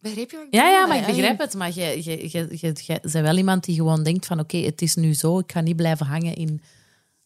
Begrijp 0.00 0.30
je 0.30 0.36
wat 0.36 0.46
ik 0.46 0.54
ja, 0.54 0.68
ja 0.68 0.86
maar 0.86 0.96
ik 0.96 1.06
begrijp 1.06 1.38
het. 1.38 1.54
Maar 1.54 1.74
je, 1.74 2.04
je, 2.04 2.30
je, 2.30 2.48
je, 2.60 2.72
je 2.84 2.98
bent 3.02 3.12
wel 3.12 3.36
iemand 3.36 3.64
die 3.64 3.74
gewoon 3.74 4.02
denkt 4.02 4.26
van 4.26 4.40
oké, 4.40 4.56
het 4.56 4.82
is 4.82 4.94
nu 4.94 5.14
zo. 5.14 5.38
Ik 5.38 5.52
ga 5.52 5.60
niet 5.60 5.76
blijven 5.76 6.06
hangen 6.06 6.34
in 6.34 6.62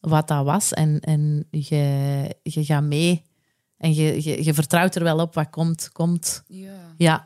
wat 0.00 0.29
dat 0.29 0.44
was. 0.44 0.72
En, 0.72 1.00
en 1.00 1.46
je, 1.50 2.37
je 2.42 2.64
gaat 2.64 2.83
mee. 2.83 3.22
En 3.76 3.94
je, 3.94 4.24
je, 4.24 4.44
je 4.44 4.55
vertrouwt 4.55 4.94
er 4.94 5.03
wel 5.03 5.18
op 5.18 5.35
wat 5.35 5.50
komt. 5.50 5.90
komt. 5.92 6.42
Ja. 6.46 6.94
Ja, 6.96 7.24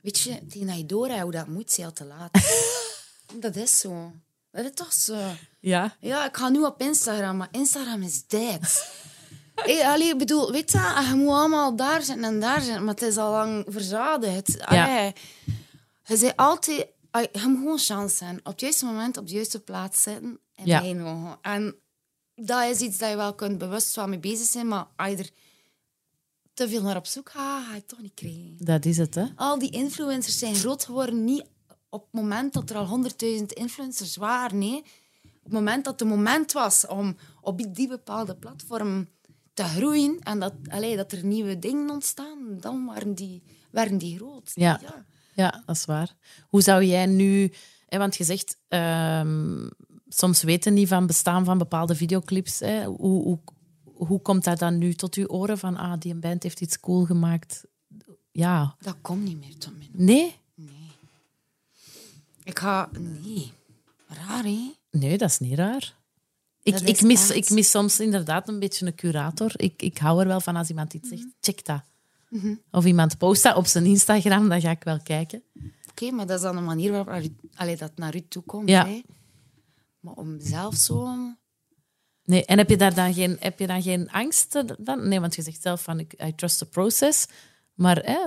Weet 0.00 0.18
je, 0.20 0.46
tegen 0.48 0.66
dat 0.66 0.76
je 0.76 0.86
doorhoudt 0.86 1.22
hoe 1.22 1.32
dat 1.32 1.46
moet, 1.46 1.78
is 1.78 1.84
al 1.84 1.92
te 1.92 2.04
laat. 2.04 2.30
dat 3.40 3.56
is 3.56 3.78
zo. 3.78 4.12
Dat 4.50 4.64
is 4.64 4.70
toch 4.74 4.92
zo. 4.92 5.18
ja. 5.60 5.96
Ja, 6.00 6.26
ik 6.26 6.36
ga 6.36 6.48
nu 6.48 6.60
op 6.62 6.80
Instagram, 6.80 7.36
maar 7.36 7.48
Instagram 7.50 8.02
is 8.02 8.26
dead. 8.26 8.60
Hey, 9.54 9.86
allee, 9.86 10.08
ik 10.08 10.18
bedoel, 10.18 10.52
weet 10.52 10.72
je, 10.72 11.04
je 11.08 11.14
moet 11.14 11.28
allemaal 11.28 11.76
daar 11.76 12.02
zijn 12.02 12.24
en 12.24 12.40
daar 12.40 12.60
zijn, 12.60 12.84
maar 12.84 12.94
het 12.94 13.02
is 13.02 13.16
al 13.16 13.30
lang 13.30 13.64
verzadigd. 13.68 14.60
Allee, 14.60 15.12
Je 16.04 16.16
zei 16.16 16.32
altijd, 16.36 16.86
allee, 17.10 17.28
je 17.32 17.46
moet 17.46 17.58
gewoon 17.58 17.78
chance 17.78 18.16
zijn. 18.16 18.38
Op 18.38 18.44
het 18.44 18.60
juiste 18.60 18.84
moment, 18.84 19.16
op 19.16 19.26
de 19.26 19.32
juiste 19.32 19.60
plaats 19.60 20.02
zitten 20.02 20.38
en 20.54 20.66
Ja. 20.66 21.38
En 21.42 21.74
dat 22.34 22.70
is 22.70 22.80
iets 22.80 22.98
dat 22.98 23.10
je 23.10 23.16
wel 23.16 23.34
kunt 23.34 23.58
bewust 23.58 23.94
van 23.94 24.10
mee 24.10 24.18
bezig 24.18 24.46
zijn, 24.46 24.68
maar 24.68 24.86
als 24.96 25.10
je 25.10 25.16
er 25.16 25.30
te 26.54 26.68
veel 26.68 26.82
naar 26.82 26.96
op 26.96 27.06
zoek 27.06 27.30
gaat, 27.30 27.64
ga 27.64 27.70
je 27.70 27.76
het 27.76 27.88
toch 27.88 28.00
niet 28.00 28.14
krijgen. 28.14 28.56
Dat 28.58 28.84
is 28.84 28.96
het, 28.96 29.14
hè? 29.14 29.24
Al 29.36 29.58
die 29.58 29.70
influencers 29.70 30.38
zijn 30.38 30.54
groot 30.54 30.84
geworden 30.84 31.24
niet 31.24 31.44
op 31.92 32.02
het 32.02 32.12
moment 32.12 32.52
dat 32.52 32.70
er 32.70 32.76
al 32.76 32.86
honderdduizend 32.86 33.52
influencers 33.52 34.16
waren. 34.16 34.58
Nee. 34.58 34.78
Op 35.24 35.42
het 35.42 35.52
moment 35.52 35.84
dat 35.84 36.00
het 36.00 36.08
moment 36.08 36.52
was 36.52 36.86
om 36.86 37.16
op 37.40 37.56
die- 37.58 37.70
die 37.70 37.88
bepaalde 37.88 38.36
platform 38.36 39.08
te 39.54 39.64
groeien 39.64 40.18
en 40.18 40.38
dat, 40.40 40.52
allee, 40.68 40.96
dat 40.96 41.12
er 41.12 41.24
nieuwe 41.24 41.58
dingen 41.58 41.90
ontstaan, 41.90 42.38
dan 42.60 42.84
waren 42.84 43.14
die, 43.14 43.42
waren 43.70 43.98
die 43.98 44.16
groot. 44.16 44.50
Ja. 44.54 44.80
Ja, 45.34 45.62
dat 45.66 45.76
is 45.76 45.84
waar. 45.84 46.14
Hoe 46.48 46.60
zou 46.62 46.84
jij 46.84 47.06
nu... 47.06 47.52
Hè, 47.86 47.98
want 47.98 48.16
je 48.16 48.24
zegt, 48.24 48.56
ehm, 48.68 49.68
soms 50.08 50.42
weten 50.42 50.74
niet 50.74 50.88
van 50.88 51.06
bestaan 51.06 51.44
van 51.44 51.58
bepaalde 51.58 51.94
videoclips. 51.94 52.58
Hè. 52.60 52.84
Hoe, 52.84 53.22
hoe, 53.22 53.38
hoe 53.84 54.20
komt 54.22 54.44
dat 54.44 54.58
dan 54.58 54.78
nu 54.78 54.94
tot 54.94 55.14
uw 55.14 55.26
oren 55.26 55.58
van, 55.58 55.76
ah, 55.76 55.92
die 55.98 56.14
band 56.14 56.42
heeft 56.42 56.60
iets 56.60 56.80
cool 56.80 57.04
gemaakt? 57.04 57.64
Ja. 58.32 58.76
Dat 58.80 58.96
komt 59.00 59.22
niet 59.24 59.38
meer 59.38 59.56
tot 59.58 59.78
mij. 59.78 59.88
Nee? 59.92 60.40
Ik 62.44 62.58
ga... 62.58 62.88
Nee. 62.98 63.52
Raar, 64.06 64.42
hè? 64.44 64.74
Nee, 64.90 65.18
dat 65.18 65.30
is 65.30 65.38
niet 65.38 65.54
raar. 65.54 65.94
Ik, 66.62 66.80
ik, 66.80 66.88
is 66.88 67.00
mis, 67.00 67.20
echt- 67.30 67.34
ik 67.36 67.50
mis 67.50 67.70
soms 67.70 68.00
inderdaad 68.00 68.48
een 68.48 68.58
beetje 68.58 68.86
een 68.86 68.94
curator. 68.94 69.52
Ik, 69.56 69.82
ik 69.82 69.98
hou 69.98 70.20
er 70.20 70.26
wel 70.26 70.40
van 70.40 70.56
als 70.56 70.68
iemand 70.68 70.94
iets 70.94 71.08
zegt, 71.08 71.26
check 71.40 71.64
dat. 71.64 71.82
Of 72.70 72.84
iemand 72.84 73.18
post 73.18 73.42
dat 73.42 73.56
op 73.56 73.66
zijn 73.66 73.84
Instagram, 73.84 74.48
dan 74.48 74.60
ga 74.60 74.70
ik 74.70 74.84
wel 74.84 75.00
kijken. 75.02 75.42
Oké, 75.90 76.10
maar 76.10 76.26
dat 76.26 76.36
is 76.36 76.42
dan 76.42 76.56
een 76.56 76.64
manier 76.64 76.90
waarop 76.90 77.08
naar 77.08 77.24
u- 77.24 77.36
allee, 77.54 77.76
dat 77.76 77.92
naar 77.96 78.16
u 78.16 78.20
toe 78.28 78.42
komt. 78.42 78.68
Ja. 78.68 78.86
Hè? 78.86 79.02
Maar 80.00 80.14
om 80.14 80.40
zelf 80.40 80.74
zo... 80.76 81.16
Nee, 82.24 82.44
en 82.44 82.58
heb 82.58 82.68
je 82.68 82.76
daar 82.76 82.94
dan 82.94 83.14
geen, 83.14 83.36
heb 83.40 83.58
je 83.58 83.66
dan 83.66 83.82
geen 83.82 84.10
angst 84.10 84.62
dan? 84.78 85.08
Nee, 85.08 85.20
want 85.20 85.34
je 85.34 85.42
zegt 85.42 85.62
zelf 85.62 85.82
van 85.82 85.98
I 86.00 86.34
trust 86.36 86.58
the 86.58 86.66
process. 86.66 87.26
Maar 87.74 87.96
hè, 88.04 88.26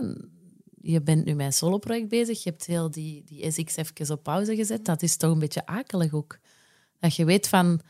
je 0.85 1.01
bent 1.01 1.25
nu 1.25 1.33
met 1.33 1.45
een 1.45 1.53
solo-project 1.53 2.07
bezig. 2.09 2.43
Je 2.43 2.49
hebt 2.49 2.65
heel 2.65 2.91
die, 2.91 3.23
die 3.23 3.51
SX 3.51 3.75
even 3.75 4.11
op 4.11 4.23
pauze 4.23 4.55
gezet. 4.55 4.85
Dat 4.85 5.01
is 5.01 5.17
toch 5.17 5.31
een 5.31 5.39
beetje 5.39 5.65
akelig 5.65 6.13
ook. 6.13 6.39
Dat 6.99 7.15
je 7.15 7.25
weet 7.25 7.47
van... 7.47 7.81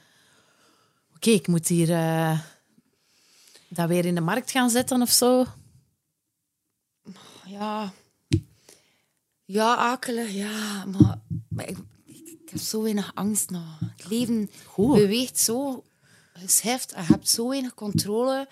Oké, 1.15 1.29
ik 1.29 1.47
moet 1.47 1.67
hier 1.67 1.91
eh, 1.91 2.39
dat 3.67 3.87
weer 3.87 4.05
in 4.05 4.15
de 4.15 4.21
markt 4.21 4.51
gaan 4.51 4.69
zetten 4.69 5.01
of 5.01 5.09
zo. 5.09 5.45
Ja. 7.45 7.93
Ja, 9.45 9.75
akelig, 9.75 10.31
ja. 10.31 10.85
Maar, 10.85 11.21
maar 11.49 11.69
ik, 11.69 11.77
ik, 12.05 12.27
ik 12.27 12.49
heb 12.49 12.59
zo 12.59 12.81
weinig 12.81 13.11
angst 13.15 13.49
nog. 13.49 13.79
Het 13.79 14.09
leven 14.09 14.49
Goed. 14.65 14.95
beweegt 14.95 15.39
zo 15.39 15.83
geschift 16.33 16.91
en 16.91 17.03
je 17.03 17.11
hebt 17.11 17.29
zo 17.29 17.49
weinig 17.49 17.73
controle. 17.73 18.47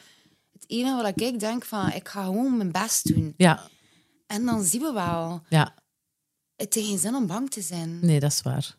Het 0.53 0.63
enige 0.67 1.01
wat 1.01 1.21
ik 1.21 1.39
denk 1.39 1.65
van, 1.65 1.91
ik 1.91 2.08
ga 2.08 2.23
gewoon 2.23 2.58
mijn 2.58 2.71
best 2.71 3.13
doen. 3.13 3.34
Ja, 3.38 3.69
En 4.27 4.45
dan 4.45 4.63
zien 4.63 4.81
we 4.81 4.91
wel. 4.93 5.41
ja. 5.49 5.73
Het 6.55 6.73
heeft 6.73 6.88
geen 6.88 6.97
zin 6.99 7.15
om 7.15 7.27
bang 7.27 7.49
te 7.49 7.62
zijn. 7.62 7.99
Nee, 8.01 8.19
dat 8.19 8.31
is 8.31 8.41
waar. 8.41 8.75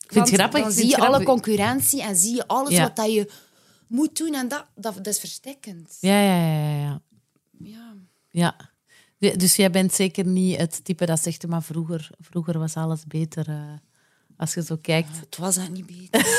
Ik 0.00 0.12
vind 0.12 0.26
het 0.30 0.34
grappig. 0.38 0.60
Dan 0.62 0.72
zie 0.72 0.86
je 0.88 0.96
alle 0.98 1.22
concurrentie 1.24 2.02
en 2.02 2.16
zie 2.16 2.34
je 2.34 2.46
alles 2.46 2.70
Ja. 2.72 2.82
wat 2.82 2.96
dat 2.96 3.12
je 3.12 3.30
moet 3.88 4.16
doen. 4.16 4.34
En 4.34 4.48
dat, 4.48 4.66
dat, 4.74 4.94
dat 4.94 5.06
is 5.06 5.18
verstikkend. 5.18 5.96
Ja, 6.00 6.20
ja, 6.20 6.36
ja, 6.36 6.68
ja, 6.68 6.76
ja. 6.82 7.00
Ja. 7.58 7.94
ja. 8.30 8.72
Ja, 9.18 9.36
Dus 9.36 9.56
jij 9.56 9.70
bent 9.70 9.92
zeker 9.94 10.26
niet 10.26 10.56
het 10.56 10.84
type 10.84 11.06
dat 11.06 11.22
zegt, 11.22 11.46
maar 11.46 11.62
vroeger, 11.62 12.10
vroeger 12.18 12.58
was 12.58 12.74
alles 12.74 13.04
beter. 13.06 13.48
eh, 13.48 13.72
als 14.36 14.54
je 14.54 14.62
zo 14.62 14.76
kijkt. 14.76 15.20
Het 15.20 15.36
was 15.36 15.54
dat 15.54 15.68
niet 15.68 15.86
beter. 15.86 16.26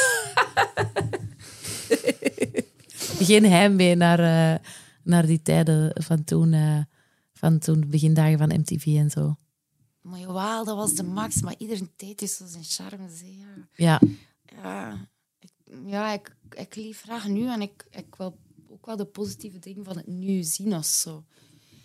Geen 3.19 3.45
heimwee 3.45 3.95
naar, 3.95 4.19
eh, 4.19 4.59
naar 5.03 5.25
die 5.25 5.41
tijden 5.41 6.03
van 6.03 6.23
toen, 6.23 6.53
eh, 6.53 6.79
van 7.37 7.59
toen, 7.59 7.79
de 7.79 7.87
begindagen 7.87 8.37
van 8.37 8.59
MTV 8.59 8.85
en 8.85 9.09
zo. 9.09 9.35
Maar 10.01 10.19
jawel, 10.19 10.65
dat 10.65 10.75
was 10.75 10.93
de 10.93 11.03
max. 11.03 11.41
Maar 11.41 11.55
iedere 11.57 11.95
tijd 11.95 12.21
is 12.21 12.37
zo 12.37 12.45
zijn 12.47 12.63
charme. 12.63 13.09
zeg, 13.09 13.29
Ja, 13.29 13.55
Ja, 13.75 13.99
ja, 14.61 15.07
ik, 15.39 15.51
ja 15.85 16.13
ik, 16.13 16.35
ik 16.49 16.75
leef 16.75 17.01
graag 17.01 17.27
nu. 17.27 17.47
En 17.47 17.61
ik, 17.61 17.85
ik 17.91 18.15
wil 18.15 18.37
ook 18.69 18.85
wel 18.85 18.95
de 18.95 19.05
positieve 19.05 19.59
dingen 19.59 19.83
van 19.83 19.97
het 19.97 20.07
nu 20.07 20.43
zien 20.43 20.75
of 20.75 20.85
zo. 20.85 21.23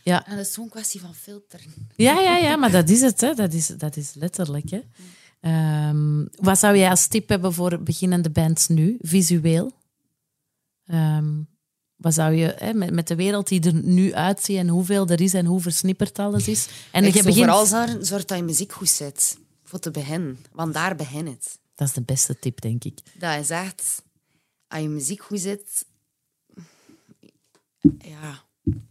ja. 0.05 0.27
En 0.27 0.37
dat 0.37 0.47
is 0.47 0.53
zo'n 0.53 0.69
kwestie 0.69 1.01
van 1.01 1.15
filteren. 1.15 1.89
Ja, 1.97 2.21
ja, 2.21 2.37
ja, 2.37 2.57
maar 2.57 2.71
dat 2.71 2.89
is 2.89 3.01
het. 3.01 3.21
Hè. 3.21 3.35
Dat, 3.35 3.53
is, 3.53 3.67
dat 3.67 3.97
is 3.97 4.15
letterlijk. 4.15 4.71
Hè. 4.71 4.81
Ehm, 5.41 6.27
wat 6.31 6.59
zou 6.59 6.77
jij 6.77 6.91
als 6.91 7.07
tip 7.07 7.29
hebben 7.29 7.53
voor 7.53 7.83
beginnende 7.83 8.31
bands 8.31 8.69
nu, 8.69 8.97
visueel? 9.01 9.73
Ehm, 10.85 11.43
wat 12.01 12.15
zou 12.15 12.35
je 12.35 12.55
hè, 12.59 12.75
met, 12.75 12.93
met 12.93 13.09
de 13.09 13.15
wereld 13.15 13.49
die 13.49 13.61
er 13.61 13.75
nu 13.75 14.15
uitziet 14.15 14.57
en 14.57 14.69
hoeveel 14.69 15.07
er 15.09 15.21
is 15.21 15.35
en 15.35 15.47
hoe 15.47 15.61
versnipperd 15.61 16.19
alles 16.19 16.49
is? 16.49 16.69
En 16.91 17.05
ik 17.05 17.15
je 17.15 17.23
begint... 17.23 17.45
vooral 17.45 17.67
zorg 18.01 18.25
dat 18.25 18.39
je 18.39 18.43
muziek 18.43 18.73
goed 18.73 18.89
zit. 18.89 19.39
Voor 19.65 19.79
te 19.79 19.91
beginnen. 19.91 20.39
Want 20.53 20.75
daar 20.75 20.97
begint 20.97 21.29
het. 21.29 21.59
Dat 21.75 21.89
is 21.89 21.95
de 21.95 22.03
beste 22.03 22.39
tip, 22.39 22.61
denk 22.61 22.85
ik. 22.85 22.99
Dat 23.19 23.39
is 23.39 23.51
echt... 23.51 24.03
Als 24.69 24.83
je 24.83 24.89
muziek 24.89 25.23
goed 25.23 25.41
zit... 25.41 25.85
Ja, 27.99 28.45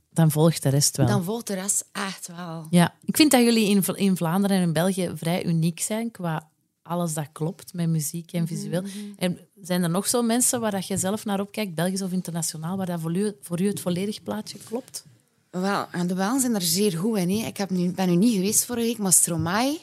Dan 0.10 0.32
volgt 0.32 0.64
de 0.64 0.70
rest 0.70 0.98
wel. 0.98 1.08
dan 1.08 1.24
volgt 1.24 1.48
de 1.48 1.54
rest 1.54 1.86
echt 1.92 2.28
wel. 2.28 2.68
Ja, 2.70 2.96
ik 3.04 3.16
vind 3.16 3.32
dat 3.32 3.42
jullie 3.42 3.70
in, 3.70 3.84
in 3.96 4.18
Vlaanderen 4.18 4.58
en 4.58 4.64
in 4.64 4.74
België 4.74 5.12
vrij 5.16 5.46
uniek 5.46 5.80
zijn 5.80 6.12
qua 6.12 6.50
alles 6.82 7.14
dat 7.14 7.30
klopt 7.32 7.74
met 7.74 7.90
muziek 7.90 8.32
en 8.32 8.48
visueel. 8.48 8.84
En 9.18 9.40
zijn 9.62 9.84
er 9.84 9.90
nog 9.90 10.08
zo 10.08 10.22
mensen 10.22 10.60
waar 10.60 10.72
dat 10.72 10.88
je 10.88 10.98
zelf 10.98 11.26
naar 11.26 11.40
opkijkt, 11.40 11.76
Belgisch 11.76 12.02
of 12.02 12.12
internationaal, 12.12 12.78
waar 12.78 12.86
dat 12.86 13.00
voor 13.00 13.16
u, 13.16 13.36
voor 13.42 13.62
u 13.62 13.68
het 13.68 13.80
volledig 13.80 14.24
plaatje 14.24 14.58
klopt? 14.58 15.06
Wel, 15.50 15.88
en 15.92 16.08
de 16.08 16.16
Walen 16.16 16.40
zijn 16.42 16.56
er 16.56 16.62
zeer 16.62 16.98
goed 16.98 17.18
in. 17.18 17.30
Hè. 17.30 17.48
Ik 17.48 17.58
heb 17.58 17.70
nu, 17.70 17.92
ben 17.92 18.10
nu 18.10 18.16
niet 18.16 18.34
geweest 18.34 18.66
vorige 18.66 18.86
week, 18.86 18.98
maar 18.98 19.14
Stromae... 19.14 19.80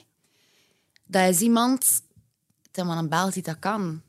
Dat 1.07 1.29
is 1.29 1.41
iemand... 1.41 2.03
Het 2.67 2.79
is 2.79 2.85
maar 2.85 2.99
een 2.99 3.09
Belg 3.09 3.33
die 3.33 3.43
dat 3.43 3.59
kan. 3.59 4.03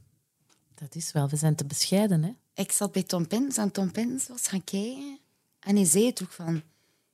Dat 0.75 0.95
is 0.95 1.11
wel, 1.11 1.29
we 1.29 1.35
zijn 1.35 1.55
te 1.55 1.65
bescheiden, 1.65 2.23
hè? 2.23 2.31
Ik 2.53 2.71
zat 2.71 2.91
bij 2.91 3.03
Tom 3.03 3.27
Pins 3.27 3.57
en 3.57 3.71
Tom 3.71 3.91
Pins 3.91 4.27
was 4.27 4.47
gaan 4.47 4.63
kijken. 4.63 5.19
En 5.59 5.75
hij 5.75 5.85
zei 5.85 6.05
het 6.05 6.23
ook 6.23 6.31
van... 6.31 6.53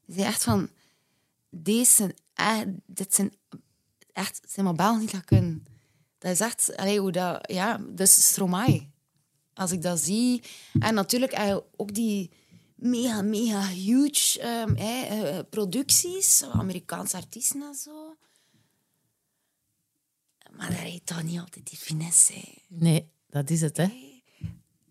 Hij 0.06 0.16
zei 0.16 0.28
echt 0.28 0.44
van... 0.44 0.70
Deze 1.50 2.16
echt, 2.34 2.66
dit 2.86 3.16
zijn 3.16 3.34
echt... 4.14 4.40
het 4.42 4.52
zijn 4.52 4.66
maar 4.66 4.76
Belgen 4.76 5.00
die 5.00 5.12
dat 5.12 5.26
kunnen. 5.26 5.66
Dat 6.24 6.32
is 6.32 6.40
echt... 6.40 6.76
Allee, 6.78 7.00
hoe 7.00 7.12
dat... 7.12 7.52
Ja, 7.52 7.78
dus 7.90 8.28
Stromae. 8.28 8.90
Als 9.54 9.72
ik 9.72 9.82
dat 9.82 10.00
zie... 10.00 10.44
En 10.80 10.94
natuurlijk 10.94 11.32
eh, 11.32 11.58
ook 11.76 11.94
die 11.94 12.32
mega, 12.76 13.22
mega 13.22 13.68
huge 13.68 14.40
ehm, 14.40 14.76
eh, 14.76 15.40
producties. 15.50 16.44
Amerikaanse 16.44 17.16
artiesten 17.18 17.62
en 17.62 17.74
zo. 17.76 18.16
Maar 20.58 20.70
daar 20.70 20.78
heeft 20.80 21.06
toch 21.06 21.24
niet 21.24 21.40
altijd 21.40 21.70
die 21.70 21.78
finesse. 21.78 22.34
hè. 22.34 22.42
Nee, 22.68 23.10
dat 23.30 23.50
is 23.50 23.62
het, 23.62 23.78
hè? 23.78 23.88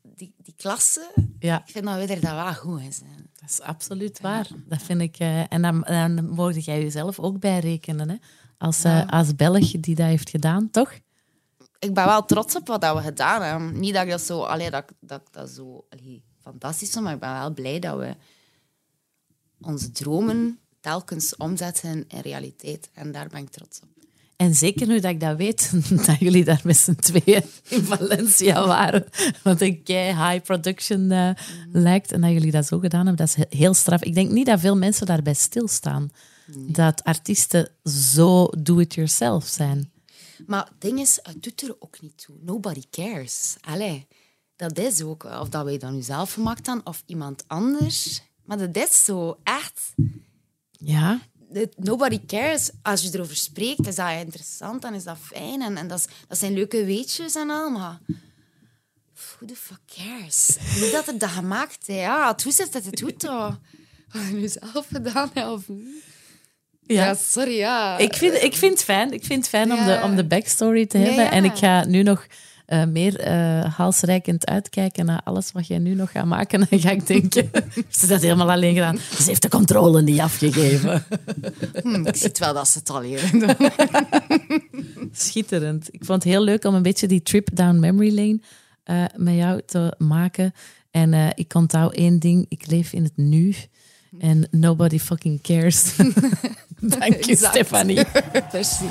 Die, 0.02 0.34
die 0.36 0.54
klasse... 0.56 1.12
Ja, 1.38 1.62
Ik 1.66 1.72
vind 1.72 1.84
dat 1.84 1.94
we 1.94 2.14
er 2.14 2.20
dat 2.20 2.32
wel 2.32 2.54
goed 2.54 2.80
in 2.80 2.92
zijn. 2.92 3.30
dat 3.40 3.50
is 3.50 3.60
absoluut 3.60 4.20
waar. 4.20 4.48
Dat 4.66 4.82
vind 4.82 5.00
ik... 5.00 5.18
eh, 5.18 5.52
en 5.52 5.62
dan, 5.62 5.80
dan 5.80 6.28
mocht 6.30 6.64
jij 6.64 6.82
jezelf 6.82 7.18
ook 7.18 7.38
bijrekenen, 7.40 8.08
hè? 8.10 8.16
Als, 8.58 8.84
eh, 8.84 9.06
als 9.08 9.36
Belg 9.36 9.70
die 9.80 9.94
dat 9.94 10.06
heeft 10.06 10.30
gedaan, 10.30 10.70
toch? 10.70 10.92
Ik 11.82 11.94
ben 11.94 12.04
wel 12.04 12.24
trots 12.24 12.56
op 12.56 12.66
wat 12.66 12.80
dat 12.80 12.96
we 12.96 13.02
gedaan 13.02 13.42
hebben. 13.42 13.80
Niet 13.80 13.94
dat 13.94 14.02
ik 14.04 14.10
dat 14.10 14.20
zo, 14.20 14.40
allee, 14.42 14.70
dat, 14.70 14.84
dat, 15.00 15.22
dat 15.30 15.50
zo 15.50 15.84
allee, 15.90 16.22
fantastisch 16.42 16.90
vind, 16.90 17.04
maar 17.04 17.12
ik 17.14 17.20
ben 17.20 17.32
wel 17.32 17.52
blij 17.52 17.78
dat 17.78 17.98
we 17.98 18.14
onze 19.60 19.90
dromen 19.90 20.58
telkens 20.80 21.36
omzetten 21.36 22.04
in 22.08 22.20
realiteit. 22.20 22.90
En 22.94 23.12
daar 23.12 23.28
ben 23.28 23.40
ik 23.40 23.50
trots 23.50 23.80
op. 23.80 23.88
En 24.36 24.54
zeker 24.54 24.86
nu 24.86 25.00
dat 25.00 25.10
ik 25.10 25.20
dat 25.20 25.36
weet, 25.36 25.70
dat 26.06 26.18
jullie 26.18 26.44
daar 26.44 26.60
met 26.64 26.76
z'n 26.76 26.94
tweeën 26.94 27.42
in 27.68 27.82
Valencia 27.84 28.66
waren. 28.66 29.04
Wat 29.42 29.60
een 29.60 29.82
kei 29.82 30.06
high 30.14 30.42
production 30.44 31.10
eh, 31.10 31.30
lijkt. 31.72 32.12
En 32.12 32.20
dat 32.20 32.30
jullie 32.30 32.50
dat 32.50 32.66
zo 32.66 32.78
gedaan 32.78 33.06
hebben, 33.06 33.26
dat 33.26 33.36
is 33.36 33.44
he- 33.48 33.56
heel 33.58 33.74
straf. 33.74 34.02
Ik 34.02 34.14
denk 34.14 34.30
niet 34.30 34.46
dat 34.46 34.60
veel 34.60 34.76
mensen 34.76 35.06
daarbij 35.06 35.34
stilstaan. 35.34 36.10
Dat 36.56 37.04
artiesten 37.04 37.68
zo 37.84 38.48
do-it-yourself 38.58 39.46
zijn. 39.46 39.91
Maar 40.46 40.64
het 40.64 40.80
ding 40.80 41.00
is, 41.00 41.18
het 41.22 41.42
doet 41.42 41.62
er 41.62 41.76
ook 41.78 42.00
niet 42.00 42.24
toe. 42.24 42.36
Nobody 42.40 42.82
cares. 42.90 43.56
Allee, 43.60 44.06
dat 44.56 44.78
is 44.78 45.02
ook, 45.02 45.24
of 45.24 45.48
dat 45.48 45.64
wij 45.64 45.78
dat 45.78 45.92
nu 45.92 46.02
zelf 46.02 46.32
gemaakt 46.32 46.66
hebben 46.66 46.86
of 46.86 47.02
iemand 47.06 47.44
anders. 47.46 48.22
Maar 48.44 48.58
dat 48.72 48.76
is 48.88 49.04
zo, 49.04 49.38
echt. 49.42 49.94
Ja, 50.70 51.20
nobody 51.76 52.20
cares. 52.26 52.70
Als 52.82 53.02
je 53.02 53.10
erover 53.12 53.36
spreekt, 53.36 53.86
is 53.86 53.94
dat 53.94 54.10
interessant 54.10 54.84
en 54.84 54.94
is 54.94 55.04
dat 55.04 55.18
fijn. 55.18 55.62
En, 55.62 55.76
en 55.76 55.88
dat, 55.88 55.98
is- 55.98 56.06
dat 56.28 56.38
zijn 56.38 56.52
leuke 56.52 56.84
weetjes 56.84 57.34
en 57.34 57.50
al, 57.50 57.70
maar... 57.70 58.00
Who 59.14 59.46
the 59.46 59.56
fuck 59.56 59.78
cares? 59.86 60.56
Niet 60.80 60.92
dat 60.92 61.06
het 61.06 61.20
dat 61.20 61.28
gemaakt 61.30 61.88
is. 61.88 61.94
Ja, 61.96 62.30
het 62.30 62.42
hoe 62.42 62.52
zit 62.52 62.74
het, 62.74 62.84
het 62.84 62.96
doet 62.96 63.18
toch. 63.18 63.58
Wat 64.12 64.22
je 64.26 64.32
nu 64.32 64.48
zelf 64.48 64.86
gedaan 64.92 65.30
of 65.52 65.68
niet? 65.68 66.04
Ja. 66.92 67.06
Ja, 67.06 67.14
sorry, 67.14 67.56
ja. 67.56 67.98
Ik, 67.98 68.16
vind, 68.16 68.42
ik 68.42 68.56
vind 68.56 68.72
het 68.72 68.84
fijn, 68.84 69.12
ik 69.12 69.24
vind 69.24 69.38
het 69.38 69.48
fijn 69.48 69.72
om, 69.72 69.84
de, 69.84 70.00
om 70.04 70.16
de 70.16 70.24
backstory 70.24 70.86
te 70.86 70.98
hebben. 70.98 71.24
ja. 71.24 71.30
En 71.30 71.44
ik 71.44 71.56
ga 71.56 71.84
nu 71.84 72.02
nog 72.02 72.26
eh, 72.72 72.84
meer 72.84 73.28
halsrijkend 73.76 74.46
uitkijken 74.46 75.06
naar 75.06 75.20
alles 75.24 75.52
wat 75.52 75.66
jij 75.66 75.78
nu 75.78 75.94
nog 75.94 76.10
gaat 76.10 76.24
maken. 76.24 76.60
Dan 76.70 76.80
ga 76.80 76.90
ik 76.90 77.06
denken, 77.06 77.50
heeft 77.52 77.98
ze 78.00 78.06
dat 78.06 78.22
helemaal 78.22 78.50
alleen 78.50 78.74
gedaan? 78.74 78.98
Ze 78.98 79.24
heeft 79.24 79.42
de 79.42 79.48
controle 79.48 80.02
niet 80.02 80.20
afgegeven. 80.20 81.04
Hm, 81.82 82.06
ik 82.06 82.16
zie 82.16 82.26
het 82.26 82.38
wel 82.38 82.54
dat 82.54 82.68
ze 82.68 82.78
het 82.78 82.90
al 82.90 83.00
doen. 83.00 83.56
Schitterend. 85.12 85.88
Ik 85.90 86.04
vond 86.04 86.22
het 86.22 86.32
heel 86.32 86.42
leuk 86.42 86.64
om 86.64 86.74
een 86.74 86.82
beetje 86.82 87.06
die 87.06 87.22
trip 87.22 87.48
down 87.52 87.78
memory 87.78 88.14
lane 88.14 88.40
eh, 88.84 89.04
met 89.16 89.34
jou 89.34 89.60
te 89.66 89.94
maken. 89.98 90.52
En 90.90 91.32
ik 91.34 91.54
onthoud 91.54 91.94
één 91.94 92.18
ding. 92.18 92.46
Ik 92.48 92.66
leef 92.66 92.92
in 92.92 93.04
het 93.04 93.16
nu. 93.16 93.54
En 94.18 94.46
nobody 94.50 94.98
fucking 94.98 95.40
cares. 95.40 95.96
Dank 96.80 97.24
je, 97.24 97.30
Exact. 97.30 97.54
Stefanie. 97.54 98.04
Merci. 98.52 98.84